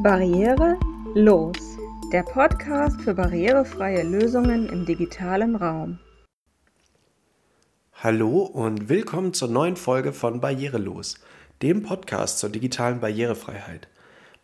Barriere 0.00 0.78
los, 1.16 1.56
der 2.12 2.22
Podcast 2.22 3.00
für 3.00 3.14
barrierefreie 3.14 4.04
Lösungen 4.04 4.68
im 4.68 4.86
digitalen 4.86 5.56
Raum. 5.56 5.98
Hallo 7.94 8.42
und 8.42 8.88
willkommen 8.88 9.34
zur 9.34 9.48
neuen 9.48 9.74
Folge 9.74 10.12
von 10.12 10.40
Barrierelos, 10.40 11.16
dem 11.62 11.82
Podcast 11.82 12.38
zur 12.38 12.50
digitalen 12.50 13.00
Barrierefreiheit. 13.00 13.88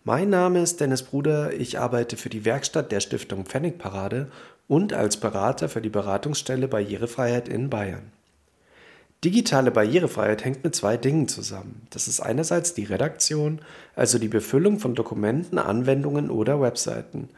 Mein 0.02 0.28
Name 0.28 0.60
ist 0.60 0.80
Dennis 0.80 1.04
Bruder, 1.04 1.52
ich 1.52 1.78
arbeite 1.78 2.16
für 2.16 2.30
die 2.30 2.44
Werkstatt 2.44 2.90
der 2.90 2.98
Stiftung 2.98 3.46
Pfennigparade 3.46 4.32
und 4.66 4.92
als 4.92 5.18
Berater 5.18 5.68
für 5.68 5.80
die 5.80 5.88
Beratungsstelle 5.88 6.66
Barrierefreiheit 6.66 7.48
in 7.48 7.70
Bayern. 7.70 8.10
Digitale 9.24 9.70
Barrierefreiheit 9.70 10.44
hängt 10.44 10.64
mit 10.64 10.74
zwei 10.74 10.98
Dingen 10.98 11.28
zusammen. 11.28 11.86
Das 11.88 12.08
ist 12.08 12.20
einerseits 12.20 12.74
die 12.74 12.84
Redaktion, 12.84 13.60
also 13.96 14.18
die 14.18 14.28
Befüllung 14.28 14.78
von 14.78 14.94
Dokumenten, 14.94 15.58
Anwendungen 15.58 16.30
oder 16.30 16.60
Webseiten, 16.60 17.30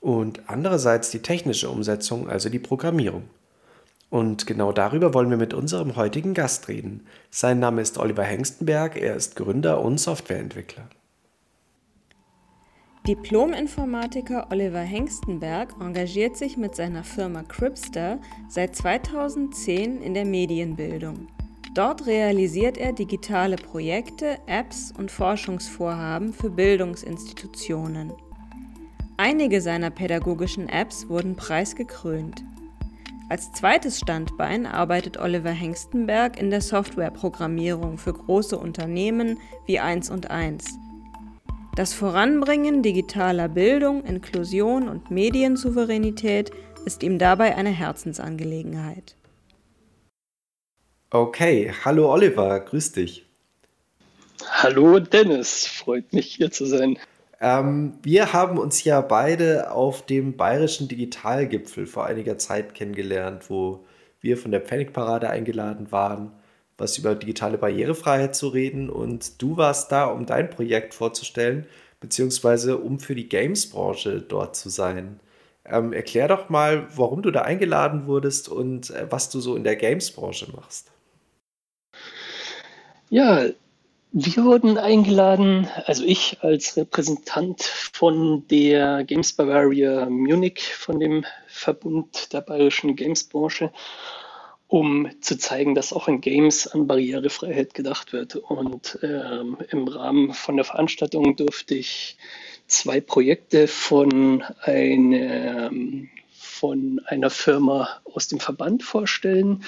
und 0.00 0.42
andererseits 0.46 1.10
die 1.10 1.18
technische 1.18 1.68
Umsetzung, 1.68 2.28
also 2.28 2.48
die 2.48 2.58
Programmierung. 2.60 3.24
Und 4.08 4.46
genau 4.46 4.72
darüber 4.72 5.14
wollen 5.14 5.30
wir 5.30 5.36
mit 5.36 5.54
unserem 5.54 5.96
heutigen 5.96 6.34
Gast 6.34 6.68
reden. 6.68 7.06
Sein 7.30 7.58
Name 7.58 7.82
ist 7.82 7.98
Oliver 7.98 8.24
Hengstenberg, 8.24 8.96
er 8.96 9.16
ist 9.16 9.34
Gründer 9.34 9.80
und 9.80 9.98
Softwareentwickler. 9.98 10.88
Diplom-Informatiker 13.06 14.46
Oliver 14.52 14.78
Hengstenberg 14.78 15.74
engagiert 15.80 16.36
sich 16.36 16.56
mit 16.56 16.76
seiner 16.76 17.02
Firma 17.02 17.42
Cripster 17.42 18.20
seit 18.48 18.76
2010 18.76 20.00
in 20.00 20.14
der 20.14 20.24
Medienbildung. 20.24 21.26
Dort 21.74 22.06
realisiert 22.06 22.78
er 22.78 22.92
digitale 22.92 23.56
Projekte, 23.56 24.38
Apps 24.46 24.94
und 24.96 25.10
Forschungsvorhaben 25.10 26.32
für 26.32 26.50
Bildungsinstitutionen. 26.50 28.12
Einige 29.16 29.60
seiner 29.60 29.90
pädagogischen 29.90 30.68
Apps 30.68 31.08
wurden 31.08 31.34
preisgekrönt. 31.34 32.44
Als 33.28 33.50
zweites 33.50 33.98
Standbein 33.98 34.64
arbeitet 34.64 35.16
Oliver 35.16 35.50
Hengstenberg 35.50 36.40
in 36.40 36.50
der 36.50 36.60
Softwareprogrammierung 36.60 37.98
für 37.98 38.12
große 38.12 38.56
Unternehmen 38.56 39.40
wie 39.66 39.80
1 39.80 40.08
und 40.10 40.30
1. 40.30 40.78
Das 41.74 41.94
Voranbringen 41.94 42.82
digitaler 42.82 43.48
Bildung, 43.48 44.04
Inklusion 44.04 44.90
und 44.90 45.10
Mediensouveränität 45.10 46.50
ist 46.84 47.02
ihm 47.02 47.18
dabei 47.18 47.56
eine 47.56 47.70
Herzensangelegenheit. 47.70 49.16
Okay, 51.08 51.72
hallo 51.82 52.12
Oliver, 52.12 52.60
grüß 52.60 52.92
dich. 52.92 53.24
Hallo 54.50 54.98
Dennis, 54.98 55.66
freut 55.66 56.12
mich 56.12 56.34
hier 56.34 56.50
zu 56.50 56.66
sein. 56.66 56.98
Ähm, 57.40 57.94
wir 58.02 58.34
haben 58.34 58.58
uns 58.58 58.84
ja 58.84 59.00
beide 59.00 59.70
auf 59.70 60.04
dem 60.04 60.36
bayerischen 60.36 60.88
Digitalgipfel 60.88 61.86
vor 61.86 62.04
einiger 62.04 62.36
Zeit 62.36 62.74
kennengelernt, 62.74 63.48
wo 63.48 63.86
wir 64.20 64.36
von 64.36 64.50
der 64.50 64.60
Pfennigparade 64.60 65.30
eingeladen 65.30 65.90
waren 65.90 66.32
was 66.82 66.98
über 66.98 67.14
digitale 67.14 67.58
Barrierefreiheit 67.58 68.34
zu 68.34 68.48
reden. 68.48 68.90
Und 68.90 69.40
du 69.40 69.56
warst 69.56 69.92
da, 69.92 70.06
um 70.06 70.26
dein 70.26 70.50
Projekt 70.50 70.94
vorzustellen, 70.94 71.66
beziehungsweise 72.00 72.78
um 72.78 72.98
für 72.98 73.14
die 73.14 73.28
Games-Branche 73.28 74.20
dort 74.20 74.56
zu 74.56 74.68
sein. 74.68 75.20
Ähm, 75.64 75.92
erklär 75.92 76.26
doch 76.26 76.48
mal, 76.48 76.88
warum 76.96 77.22
du 77.22 77.30
da 77.30 77.42
eingeladen 77.42 78.06
wurdest 78.06 78.48
und 78.48 78.90
äh, 78.90 79.06
was 79.10 79.30
du 79.30 79.40
so 79.40 79.54
in 79.54 79.62
der 79.62 79.76
Games-Branche 79.76 80.48
machst. 80.52 80.90
Ja, 83.10 83.44
wir 84.10 84.44
wurden 84.44 84.76
eingeladen, 84.76 85.68
also 85.86 86.02
ich 86.04 86.38
als 86.42 86.76
Repräsentant 86.76 87.62
von 87.62 88.46
der 88.48 89.04
Games 89.04 89.32
Bavaria 89.32 90.06
Munich, 90.10 90.74
von 90.74 90.98
dem 90.98 91.24
Verbund 91.46 92.32
der 92.32 92.40
bayerischen 92.40 92.96
Games-Branche 92.96 93.70
um 94.72 95.10
zu 95.20 95.36
zeigen, 95.36 95.74
dass 95.74 95.92
auch 95.92 96.08
in 96.08 96.22
Games 96.22 96.66
an 96.66 96.86
Barrierefreiheit 96.86 97.74
gedacht 97.74 98.14
wird. 98.14 98.36
Und 98.36 98.98
ähm, 99.02 99.58
im 99.70 99.86
Rahmen 99.86 100.32
von 100.32 100.56
der 100.56 100.64
Veranstaltung 100.64 101.36
durfte 101.36 101.74
ich 101.74 102.16
zwei 102.68 103.02
Projekte 103.02 103.68
von, 103.68 104.42
eine, 104.62 105.70
von 106.32 107.02
einer 107.04 107.28
Firma 107.28 108.00
aus 108.14 108.28
dem 108.28 108.40
Verband 108.40 108.82
vorstellen, 108.82 109.62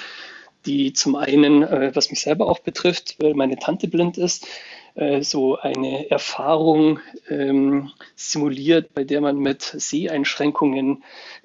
die 0.65 0.91
zum 0.93 1.15
einen, 1.15 1.61
äh, 1.61 1.91
was 1.93 2.09
mich 2.09 2.21
selber 2.21 2.47
auch 2.47 2.57
betrifft, 2.57 3.17
weil 3.19 3.35
meine 3.35 3.57
Tante 3.57 3.87
blind 3.87 4.17
ist, 4.17 4.47
äh, 4.95 5.21
so 5.21 5.57
eine 5.57 6.09
Erfahrung 6.09 6.99
ähm, 7.29 7.91
simuliert, 8.15 8.93
bei 8.93 9.03
der 9.03 9.21
man 9.21 9.37
mit 9.37 9.61
Seheinschränkungen 9.61 11.03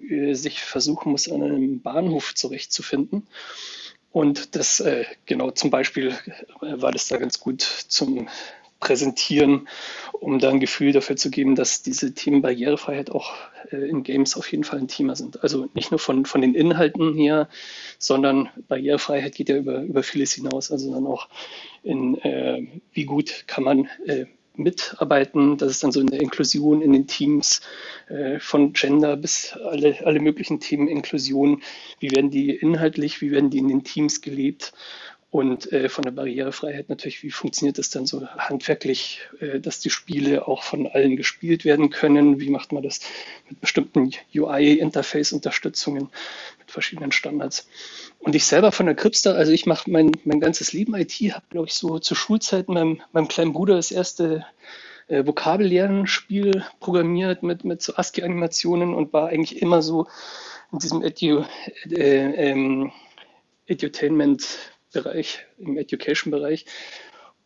äh, 0.09 0.35
sich 0.35 0.63
versuchen 0.63 1.13
muss, 1.13 1.29
an 1.29 1.43
einem 1.43 1.81
Bahnhof 1.83 2.35
zurechtzufinden. 2.35 3.27
Und 4.13 4.57
das, 4.57 4.81
äh, 4.81 5.05
genau 5.27 5.51
zum 5.51 5.71
Beispiel 5.71 6.09
äh, 6.63 6.81
war 6.81 6.93
das 6.93 7.09
da 7.09 7.17
ganz 7.17 7.41
gut 7.41 7.63
zum 7.63 8.29
präsentieren, 8.81 9.69
um 10.13 10.39
da 10.39 10.49
ein 10.49 10.59
Gefühl 10.59 10.93
dafür 10.93 11.15
zu 11.15 11.31
geben, 11.31 11.55
dass 11.55 11.83
diese 11.83 12.15
Themen 12.15 12.41
Barrierefreiheit 12.43 13.11
auch 13.11 13.35
äh, 13.71 13.77
in 13.77 14.03
Games 14.03 14.37
auf 14.37 14.51
jeden 14.51 14.65
Fall 14.65 14.79
ein 14.79 14.89
Thema 14.89 15.15
sind. 15.15 15.43
Also 15.43 15.69
nicht 15.75 15.91
nur 15.91 16.01
von, 16.01 16.25
von 16.25 16.41
den 16.41 16.55
Inhalten 16.55 17.15
her, 17.15 17.49
sondern 17.99 18.49
Barrierefreiheit 18.69 19.35
geht 19.35 19.51
ja 19.51 19.57
über, 19.57 19.83
über 19.83 20.03
vieles 20.03 20.33
hinaus. 20.33 20.73
Also 20.73 20.93
dann 20.93 21.07
auch 21.07 21.29
in, 21.83 22.17
äh, 22.19 22.67
wie 22.93 23.05
gut 23.05 23.45
kann 23.47 23.65
man 23.65 23.89
äh, 24.07 24.27
mitarbeiten. 24.55 25.57
Das 25.57 25.71
ist 25.71 25.83
dann 25.83 25.93
so 25.93 26.01
in 26.01 26.07
der 26.07 26.21
Inklusion 26.21 26.83
in 26.83 26.93
den 26.93 27.07
Teams 27.07 27.63
äh, 28.09 28.39
von 28.39 28.73
Gender 28.73 29.17
bis 29.17 29.53
alle, 29.53 30.05
alle 30.05 30.21
möglichen 30.21 30.61
Themen 30.61 30.89
Inklusion. 30.89 31.63
Wie 31.99 32.11
werden 32.11 32.31
die 32.31 32.51
inhaltlich, 32.51 33.21
wie 33.21 33.31
werden 33.31 33.51
die 33.51 33.59
in 33.59 33.69
den 33.69 33.85
Teams 33.85 34.21
gelebt? 34.21 34.73
Und 35.31 35.71
äh, 35.73 35.89
von 35.89 36.03
der 36.03 36.11
Barrierefreiheit 36.11 36.89
natürlich, 36.89 37.23
wie 37.23 37.31
funktioniert 37.31 37.79
das 37.79 37.91
dann 37.91 38.05
so 38.05 38.27
handwerklich, 38.27 39.21
äh, 39.39 39.61
dass 39.61 39.79
die 39.79 39.91
Spiele 39.91 40.49
auch 40.49 40.65
von 40.65 40.89
allen 40.89 41.17
gespielt 41.17 41.65
werden 41.65 41.91
können? 41.91 42.41
Wie 42.41 42.51
macht 42.51 42.73
man 42.73 42.83
das 42.83 43.01
mit 43.49 43.61
bestimmten 43.61 44.11
UI-Interface-Unterstützungen, 44.35 46.09
mit 46.59 46.71
verschiedenen 46.71 47.13
Standards? 47.13 47.69
Und 48.19 48.35
ich 48.35 48.45
selber 48.45 48.73
von 48.73 48.87
der 48.87 48.97
Kripster, 48.97 49.37
also 49.37 49.53
ich 49.53 49.67
mache 49.67 49.89
mein, 49.89 50.11
mein 50.25 50.41
ganzes 50.41 50.73
Leben 50.73 50.97
IT, 50.97 51.13
habe, 51.13 51.45
glaube 51.49 51.69
ich, 51.69 51.75
so 51.75 52.01
zur 52.01 52.17
Schulzeit 52.17 52.69
meinem, 52.69 53.01
meinem 53.13 53.29
kleinen 53.29 53.53
Bruder 53.53 53.77
das 53.77 53.93
erste 53.93 54.45
äh, 55.07 55.25
Vokabellernspiel 55.25 56.65
programmiert 56.81 57.45
mit, 57.45 57.65
mit 57.65 57.83
so 57.83 57.95
ASCII-Animationen 57.95 58.95
und 58.95 59.13
war 59.13 59.29
eigentlich 59.29 59.63
immer 59.63 59.81
so 59.81 60.09
in 60.73 60.81
diesem 60.81 61.03
Edu, 61.05 61.45
äh, 61.89 62.51
ähm, 62.51 62.91
Edutainment 63.67 64.59
Bereich, 64.93 65.47
im 65.59 65.77
Education-Bereich. 65.77 66.67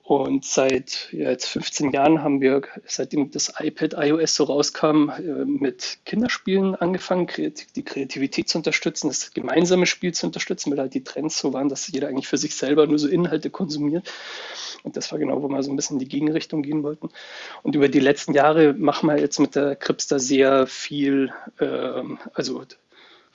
Und 0.05 0.45
seit 0.45 1.09
ja, 1.13 1.31
jetzt 1.31 1.47
15 1.47 1.91
Jahren 1.93 2.23
haben 2.23 2.43
wir, 2.43 2.61
seitdem 2.87 3.31
das 3.31 3.55
iPad 3.59 3.95
iOS 3.97 4.35
so 4.35 4.45
rauskam, 4.45 5.09
äh, 5.09 5.47
mit 5.47 6.01
Kinderspielen 6.05 6.75
angefangen, 6.75 7.27
die 7.75 7.85
Kreativität 7.85 8.51
zu 8.51 8.59
unterstützen, 8.59 9.09
das 9.09 9.33
gemeinsame 9.33 9.87
Spiel 9.87 10.13
zu 10.13 10.27
unterstützen, 10.27 10.71
weil 10.71 10.79
halt 10.79 10.93
die 10.93 11.05
Trends 11.05 11.39
so 11.39 11.55
waren, 11.55 11.71
dass 11.71 11.89
jeder 11.89 12.09
eigentlich 12.09 12.29
für 12.29 12.37
sich 12.37 12.55
selber 12.55 12.87
nur 12.87 12.99
so 12.99 13.09
Inhalte 13.09 13.49
konsumiert. 13.49 14.13
Und 14.83 14.99
das 14.99 15.11
war 15.11 15.19
genau, 15.19 15.43
wo 15.43 15.49
wir 15.49 15.63
so 15.63 15.73
ein 15.73 15.77
bisschen 15.77 15.95
in 15.95 16.01
die 16.01 16.09
Gegenrichtung 16.09 16.61
gehen 16.63 16.83
wollten. 16.83 17.09
Und 17.63 17.75
über 17.75 17.89
die 17.89 18.01
letzten 18.01 18.35
Jahre 18.35 18.75
machen 18.75 19.09
wir 19.09 19.19
jetzt 19.19 19.41
mit 19.41 19.57
der 19.57 19.75
Kripster 19.75 20.19
sehr 20.19 20.67
viel, 20.67 21.33
ähm, 21.59 22.19
also 22.35 22.63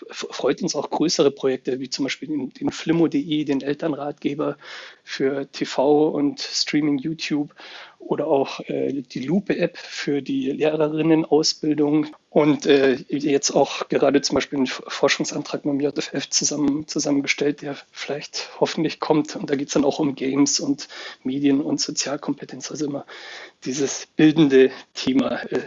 freut 0.10 0.62
uns 0.62 0.76
auch 0.76 0.90
größere 0.90 1.32
Projekte, 1.32 1.80
wie 1.80 1.90
zum 1.90 2.06
Beispiel 2.06 2.30
den, 2.30 2.50
den 2.50 2.72
Flimmo.de, 2.72 3.44
den 3.44 3.62
Elternratgeber 3.62 4.58
für 5.04 5.52
TV 5.52 6.10
und 6.10 6.40
Streaming 6.40 6.98
YouTube 6.98 7.54
oder 8.00 8.28
auch 8.28 8.60
äh, 8.62 9.02
die 9.02 9.20
Lupe-App 9.20 9.78
für 9.78 10.22
die 10.22 10.51
Lehrerinnenausbildung 10.51 12.07
und 12.30 12.66
äh, 12.66 12.94
jetzt 13.10 13.51
auch 13.51 13.88
gerade 13.90 14.22
zum 14.22 14.36
Beispiel 14.36 14.57
einen 14.57 14.68
Forschungsantrag 14.68 15.66
mit 15.66 15.74
dem 15.74 15.81
JFF 15.81 16.30
zusammen, 16.30 16.88
zusammengestellt, 16.88 17.62
der 17.62 17.75
vielleicht 17.92 18.50
hoffentlich 18.60 19.00
kommt. 19.00 19.36
Und 19.36 19.50
da 19.50 19.56
geht 19.56 19.68
es 19.68 19.74
dann 19.74 19.86
auch 19.86 20.00
um 20.00 20.16
Games 20.16 20.60
und 20.60 20.88
Medien 21.24 21.62
und 21.62 21.81
Sozialkompetenz, 21.81 22.72
also 22.72 22.86
immer 22.86 23.06
dieses 23.66 24.07
bildende 24.16 24.72
Thema. 24.94 25.44
Äh. 25.51 25.62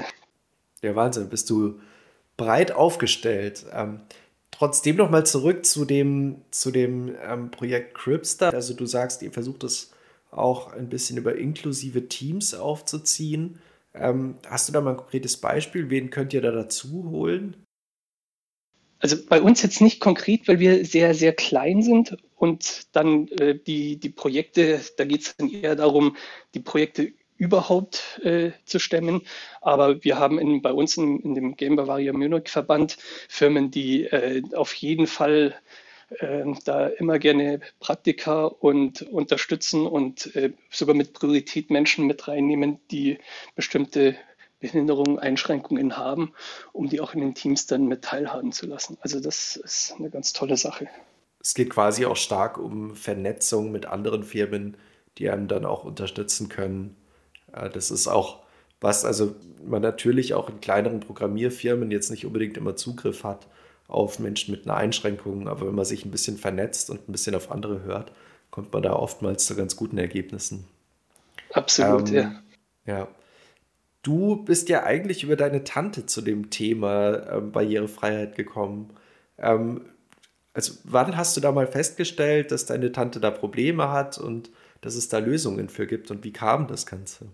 Ja, 0.82 0.96
Wahnsinn, 0.96 1.29
bist 1.29 1.50
du 1.50 1.81
breit 2.37 2.73
aufgestellt. 2.73 3.67
Ähm, 3.73 4.00
trotzdem 4.52 4.96
noch 4.96 5.10
mal 5.10 5.26
zurück 5.26 5.66
zu 5.66 5.84
dem, 5.84 6.37
zu 6.52 6.70
dem 6.70 7.16
ähm, 7.26 7.50
Projekt 7.50 7.94
Cripster. 7.94 8.54
Also 8.54 8.75
du 8.75 8.87
sagst, 8.87 9.22
ihr 9.22 9.32
versucht 9.32 9.64
es 9.64 9.90
auch 10.31 10.72
ein 10.72 10.88
bisschen 10.88 11.19
über 11.19 11.37
inklusive 11.37 12.08
Teams 12.08 12.54
aufzuziehen. 12.54 13.58
Ähm, 13.94 14.37
hast 14.46 14.69
du 14.69 14.72
da 14.72 14.81
mal 14.81 14.93
ein 14.93 14.96
konkretes 14.96 15.37
Beispiel? 15.37 15.90
Wen 15.90 16.10
könnt 16.10 16.32
ihr 16.32 16.40
da 16.40 16.52
dazu 16.52 17.08
holen? 17.10 17.56
Also 18.99 19.16
bei 19.28 19.43
uns 19.43 19.62
jetzt 19.62 19.81
nicht 19.81 19.99
konkret, 20.00 20.46
weil 20.46 20.60
wir 20.60 20.84
sehr, 20.84 21.12
sehr 21.14 21.32
klein 21.32 21.82
sind 21.82 22.16
und 22.37 22.94
dann 22.94 23.26
äh, 23.28 23.58
die, 23.58 23.98
die 23.98 24.10
Projekte, 24.10 24.81
da 24.96 25.05
geht 25.05 25.22
es 25.22 25.37
dann 25.37 25.50
eher 25.50 25.75
darum, 25.75 26.16
die 26.55 26.60
Projekte 26.60 27.12
überhaupt 27.43 28.21
äh, 28.23 28.53
zu 28.65 28.79
stemmen. 28.79 29.23
Aber 29.61 30.05
wir 30.05 30.17
haben 30.17 30.39
in, 30.39 30.62
bei 30.62 30.73
uns 30.73 30.97
in, 30.97 31.19
in 31.19 31.35
dem 31.35 31.56
Game 31.56 31.75
Bavaria 31.75 32.12
Munich 32.12 32.49
Verband 32.49 32.99
Firmen, 33.29 33.73
die 33.73 34.05
äh, 34.05 34.43
auf 34.55 34.73
jeden 34.75 35.09
Fall 35.09 35.56
äh, 36.21 36.44
da 36.65 36.87
immer 36.87 37.19
gerne 37.19 37.59
Praktika 37.81 38.44
und 38.44 39.03
unterstützen 39.03 39.89
und 39.89 40.37
äh, 40.37 40.53
sogar 40.71 40.94
mit 40.94 41.15
Priorität 41.15 41.69
Menschen 41.69 42.06
mit 42.06 42.29
reinnehmen, 42.29 42.79
die 42.93 43.19
bestimmte 43.56 44.15
Behinderungen, 44.61 45.19
Einschränkungen 45.19 45.97
haben, 45.97 46.35
um 46.73 46.89
die 46.89 47.00
auch 47.00 47.12
in 47.12 47.23
den 47.23 47.35
Teams 47.35 47.67
dann 47.67 47.89
mit 47.89 48.03
teilhaben 48.03 48.53
zu 48.53 48.67
lassen. 48.67 48.99
Also 49.00 49.19
das 49.19 49.56
ist 49.56 49.97
eine 49.99 50.11
ganz 50.11 50.33
tolle 50.33 50.56
Sache. 50.56 50.87
Es 51.41 51.55
geht 51.55 51.71
quasi 51.71 52.06
auch 52.06 52.15
stark 52.15 52.56
um 52.56 52.94
Vernetzung 52.94 53.73
mit 53.73 53.87
anderen 53.87 54.23
Firmen, 54.23 54.77
die 55.19 55.29
einem 55.29 55.49
dann 55.49 55.65
auch 55.65 55.83
unterstützen 55.83 56.49
können. 56.49 56.97
Das 57.52 57.90
ist 57.90 58.08
auch 58.08 58.43
was, 58.81 59.04
also 59.04 59.37
man 59.64 59.81
natürlich 59.82 60.34
auch 60.34 60.49
in 60.49 60.60
kleineren 60.60 61.00
Programmierfirmen 61.00 61.90
jetzt 61.90 62.10
nicht 62.10 62.26
unbedingt 62.26 62.56
immer 62.56 62.76
Zugriff 62.76 63.25
hat 63.25 63.46
auf 63.87 64.19
Menschen 64.19 64.52
mit 64.52 64.64
einer 64.64 64.76
Einschränkung, 64.76 65.49
aber 65.49 65.66
wenn 65.66 65.75
man 65.75 65.84
sich 65.84 66.04
ein 66.04 66.10
bisschen 66.10 66.37
vernetzt 66.37 66.90
und 66.90 67.08
ein 67.08 67.12
bisschen 67.12 67.34
auf 67.34 67.50
andere 67.50 67.82
hört, 67.82 68.12
kommt 68.50 68.72
man 68.72 68.82
da 68.82 68.94
oftmals 68.94 69.46
zu 69.46 69.54
ganz 69.54 69.76
guten 69.76 69.99
Ergebnissen. 69.99 70.64
Absolut, 71.52 72.08
ähm, 72.08 72.14
ja. 72.14 72.43
Ja. 72.87 73.08
Du 74.02 74.37
bist 74.37 74.69
ja 74.69 74.82
eigentlich 74.82 75.22
über 75.22 75.37
deine 75.37 75.62
Tante 75.62 76.06
zu 76.06 76.22
dem 76.22 76.50
Thema 76.50 77.37
ähm, 77.37 77.52
Barrierefreiheit 77.52 78.34
gekommen. 78.34 78.90
Ähm, 79.38 79.82
also 80.55 80.75
wann 80.84 81.16
hast 81.16 81.37
du 81.37 81.40
da 81.40 81.52
mal 81.52 81.66
festgestellt, 81.66 82.50
dass 82.50 82.66
deine 82.66 82.93
Tante 82.93 83.20
da 83.20 83.31
Probleme 83.31 83.90
hat 83.90 84.19
und 84.19 84.50
dass 84.81 84.96
es 84.96 85.08
da 85.08 85.19
Lösungen 85.19 85.69
für 85.69 85.87
gibt 85.87 86.10
und 86.10 86.25
wie 86.25 86.32
kam 86.32 86.66
das 86.66 86.87
Ganze? 86.87 87.26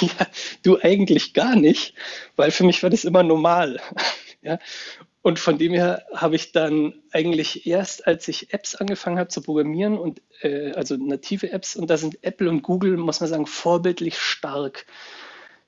Ja, 0.00 0.26
du 0.62 0.80
eigentlich 0.80 1.32
gar 1.32 1.56
nicht, 1.56 1.94
weil 2.34 2.50
für 2.50 2.64
mich 2.64 2.82
war 2.82 2.90
das 2.90 3.04
immer 3.04 3.22
normal. 3.22 3.80
Ja, 4.42 4.58
und 5.22 5.40
von 5.40 5.58
dem 5.58 5.72
her 5.72 6.04
habe 6.14 6.36
ich 6.36 6.52
dann 6.52 7.02
eigentlich 7.10 7.66
erst, 7.66 8.06
als 8.06 8.28
ich 8.28 8.52
Apps 8.52 8.76
angefangen 8.76 9.18
habe 9.18 9.28
zu 9.28 9.42
programmieren 9.42 9.98
und 9.98 10.22
äh, 10.42 10.70
also 10.72 10.96
native 10.96 11.50
Apps, 11.50 11.74
und 11.74 11.90
da 11.90 11.96
sind 11.96 12.22
Apple 12.22 12.48
und 12.48 12.62
Google, 12.62 12.96
muss 12.96 13.18
man 13.20 13.28
sagen, 13.28 13.46
vorbildlich 13.46 14.18
stark 14.18 14.86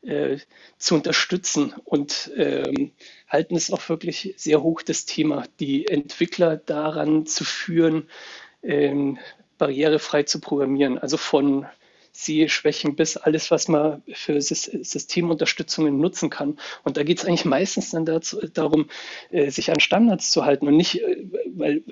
äh, 0.02 0.38
zu 0.78 0.94
unterstützen 0.94 1.74
und 1.84 2.30
ähm, 2.36 2.92
halten 3.26 3.56
es 3.56 3.72
auch 3.72 3.88
wirklich 3.88 4.34
sehr 4.36 4.62
hoch, 4.62 4.82
das 4.82 5.06
Thema, 5.06 5.44
die 5.58 5.88
Entwickler 5.88 6.56
daran 6.56 7.26
zu 7.26 7.42
führen, 7.42 8.08
ähm, 8.62 9.18
barrierefrei 9.58 10.22
zu 10.22 10.40
programmieren. 10.40 10.98
Also 10.98 11.16
von 11.16 11.66
Sehschwächen 12.12 12.96
bis 12.96 13.16
alles, 13.16 13.50
was 13.50 13.68
man 13.68 14.02
für 14.12 14.40
Systemunterstützungen 14.40 15.98
nutzen 15.98 16.30
kann. 16.30 16.58
Und 16.84 16.96
da 16.96 17.02
geht 17.02 17.18
es 17.18 17.24
eigentlich 17.24 17.44
meistens 17.44 17.90
dann 17.90 18.04
dazu, 18.04 18.40
darum, 18.52 18.88
äh, 19.30 19.50
sich 19.50 19.70
an 19.70 19.80
Standards 19.80 20.30
zu 20.30 20.44
halten 20.44 20.66
und 20.66 20.76
nicht, 20.76 21.02
äh, 21.02 21.24
weil 21.54 21.82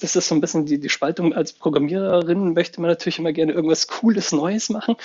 das 0.00 0.14
ist 0.14 0.28
so 0.28 0.34
ein 0.34 0.40
bisschen 0.40 0.66
die, 0.66 0.78
die 0.78 0.88
Spaltung. 0.88 1.34
Als 1.34 1.52
Programmiererin 1.52 2.52
möchte 2.52 2.80
man 2.80 2.90
natürlich 2.90 3.18
immer 3.18 3.32
gerne 3.32 3.52
irgendwas 3.52 3.88
Cooles, 3.88 4.32
Neues 4.32 4.68
machen 4.70 4.96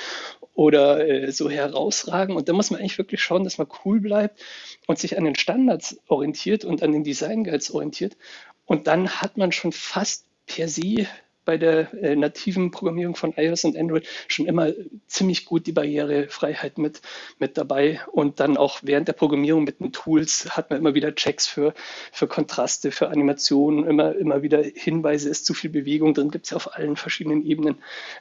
oder 0.54 1.07
äh, 1.07 1.31
so 1.31 1.50
herausragen. 1.50 2.36
Und 2.36 2.48
da 2.48 2.54
muss 2.54 2.69
man 2.69 2.80
eigentlich 2.80 2.98
wirklich 2.98 3.21
schauen, 3.21 3.44
dass 3.44 3.57
man 3.57 3.68
cool 3.86 4.00
bleibt 4.00 4.42
und 4.88 5.00
sich 5.00 5.18
an 5.18 5.24
den 5.24 5.36
Standards 5.36 5.98
orientiert 6.07 6.63
und 6.63 6.83
an 6.83 6.92
den 6.92 7.04
Design 7.04 7.44
Guides 7.44 7.71
orientiert. 7.71 8.18
Und 8.65 8.88
dann 8.88 9.10
hat 9.10 9.38
man 9.38 9.51
schon 9.51 9.71
fast 9.71 10.25
per 10.45 10.68
se 10.68 11.07
bei 11.45 11.57
der 11.57 11.93
äh, 11.93 12.15
nativen 12.15 12.71
Programmierung 12.71 13.15
von 13.15 13.33
iOS 13.35 13.65
und 13.65 13.77
Android 13.77 14.07
schon 14.27 14.45
immer 14.45 14.71
ziemlich 15.07 15.45
gut 15.45 15.67
die 15.67 15.71
Barrierefreiheit 15.71 16.77
mit, 16.77 17.01
mit 17.39 17.57
dabei. 17.57 18.01
Und 18.11 18.39
dann 18.39 18.57
auch 18.57 18.79
während 18.83 19.07
der 19.07 19.13
Programmierung 19.13 19.63
mit 19.63 19.79
den 19.79 19.91
Tools 19.91 20.55
hat 20.57 20.69
man 20.69 20.79
immer 20.79 20.93
wieder 20.93 21.13
Checks 21.15 21.47
für, 21.47 21.73
für 22.11 22.27
Kontraste, 22.27 22.91
für 22.91 23.09
Animationen, 23.09 23.85
immer, 23.85 24.15
immer 24.15 24.41
wieder 24.41 24.63
Hinweise, 24.63 25.29
ist 25.29 25.45
zu 25.45 25.53
viel 25.53 25.69
Bewegung 25.69 26.13
drin, 26.13 26.31
gibt 26.31 26.45
es 26.45 26.51
ja 26.51 26.57
auf 26.57 26.75
allen 26.75 26.95
verschiedenen 26.95 27.45
Ebenen. 27.45 27.75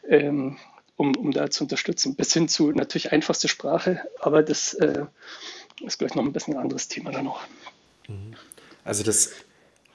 Ähm, 0.09 0.59
um, 0.97 1.17
um 1.17 1.33
da 1.33 1.51
zu 1.51 1.65
unterstützen. 1.65 2.15
Bis 2.15 2.33
hin 2.33 2.49
zu 2.49 2.71
natürlich 2.71 3.13
einfachste 3.13 3.49
Sprache, 3.49 4.03
aber 4.21 4.43
das 4.43 4.75
äh, 4.75 5.07
ist 5.81 5.99
gleich 5.99 6.15
noch 6.15 6.23
ein 6.23 6.33
bisschen 6.33 6.55
ein 6.55 6.61
anderes 6.61 6.89
Thema 6.89 7.11
da 7.11 7.23
noch. 7.23 7.41
Mhm. 8.09 8.37
Also 8.85 9.03
das 9.03 9.33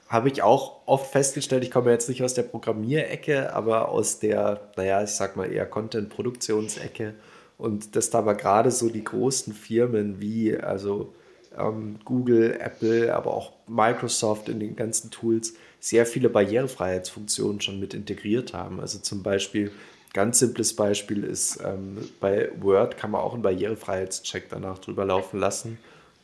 habe 0.08 0.30
ich 0.30 0.42
auch 0.42 0.82
oft 0.86 1.12
festgestellt, 1.12 1.64
ich 1.64 1.72
komme 1.72 1.92
jetzt 1.92 2.08
nicht 2.10 2.24
aus 2.24 2.34
der 2.34 2.44
Programmierecke, 2.44 3.54
aber 3.54 3.90
aus 3.90 4.20
der, 4.20 4.72
naja, 4.78 5.04
ich 5.04 5.12
sag 5.12 5.36
mal 5.36 5.52
eher 5.52 5.66
Content-Produktionsecke. 5.66 7.14
Und 7.58 7.96
dass 7.96 8.10
da 8.10 8.20
aber 8.20 8.36
gerade 8.36 8.72
so 8.72 8.90
die 8.90 9.04
großen 9.04 9.54
Firmen 9.54 10.22
wie 10.22 10.56
also 10.56 11.14
ähm, 11.58 12.00
Google, 12.06 12.58
Apple, 12.60 13.14
aber 13.16 13.34
auch 13.34 13.54
Microsoft 13.68 14.48
in 14.48 14.60
den 14.60 14.76
ganzen 14.76 15.12
Tools 15.12 15.56
sehr 15.80 16.06
viele 16.06 16.30
Barrierefreiheitsfunktionen 16.30 17.62
schon 17.62 17.80
mit 17.80 17.94
integriert 17.94 18.54
haben. 18.54 18.80
Also 18.80 19.00
zum 19.00 19.24
Beispiel 19.24 19.72
Ganz 20.14 20.40
simples 20.40 20.76
Beispiel 20.76 21.24
ist, 21.24 21.60
ähm, 21.64 22.10
bei 22.20 22.50
Word 22.60 22.98
kann 22.98 23.12
man 23.12 23.22
auch 23.22 23.34
einen 23.34 23.44
Barrierefreiheitscheck 23.44 24.50
danach 24.50 24.80
drüber 24.80 25.06
laufen 25.06 25.40
lassen 25.40 25.78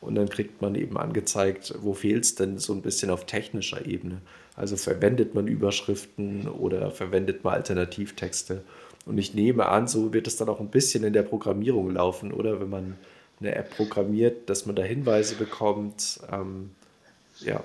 und 0.04 0.14
dann 0.14 0.28
kriegt 0.28 0.62
man 0.62 0.74
eben 0.74 0.96
angezeigt, 0.96 1.74
wo 1.80 1.94
fehlt 1.94 2.24
es 2.24 2.34
denn 2.34 2.58
so 2.58 2.72
ein 2.72 2.82
bisschen 2.82 3.10
auf 3.10 3.26
technischer 3.26 3.86
Ebene. 3.86 4.20
Also 4.56 4.76
verwendet 4.76 5.34
man 5.34 5.46
Überschriften 5.46 6.48
oder 6.48 6.90
verwendet 6.90 7.44
man 7.44 7.54
Alternativtexte. 7.54 8.62
Und 9.06 9.18
ich 9.18 9.34
nehme 9.34 9.66
an, 9.66 9.88
so 9.88 10.12
wird 10.12 10.26
es 10.26 10.36
dann 10.36 10.48
auch 10.48 10.60
ein 10.60 10.70
bisschen 10.70 11.04
in 11.04 11.12
der 11.12 11.22
Programmierung 11.22 11.90
laufen, 11.90 12.32
oder 12.32 12.60
wenn 12.60 12.70
man 12.70 12.96
eine 13.40 13.54
App 13.54 13.76
programmiert, 13.76 14.48
dass 14.48 14.64
man 14.64 14.76
da 14.76 14.82
Hinweise 14.82 15.34
bekommt. 15.34 16.20
Ähm, 16.32 16.70
ja. 17.40 17.62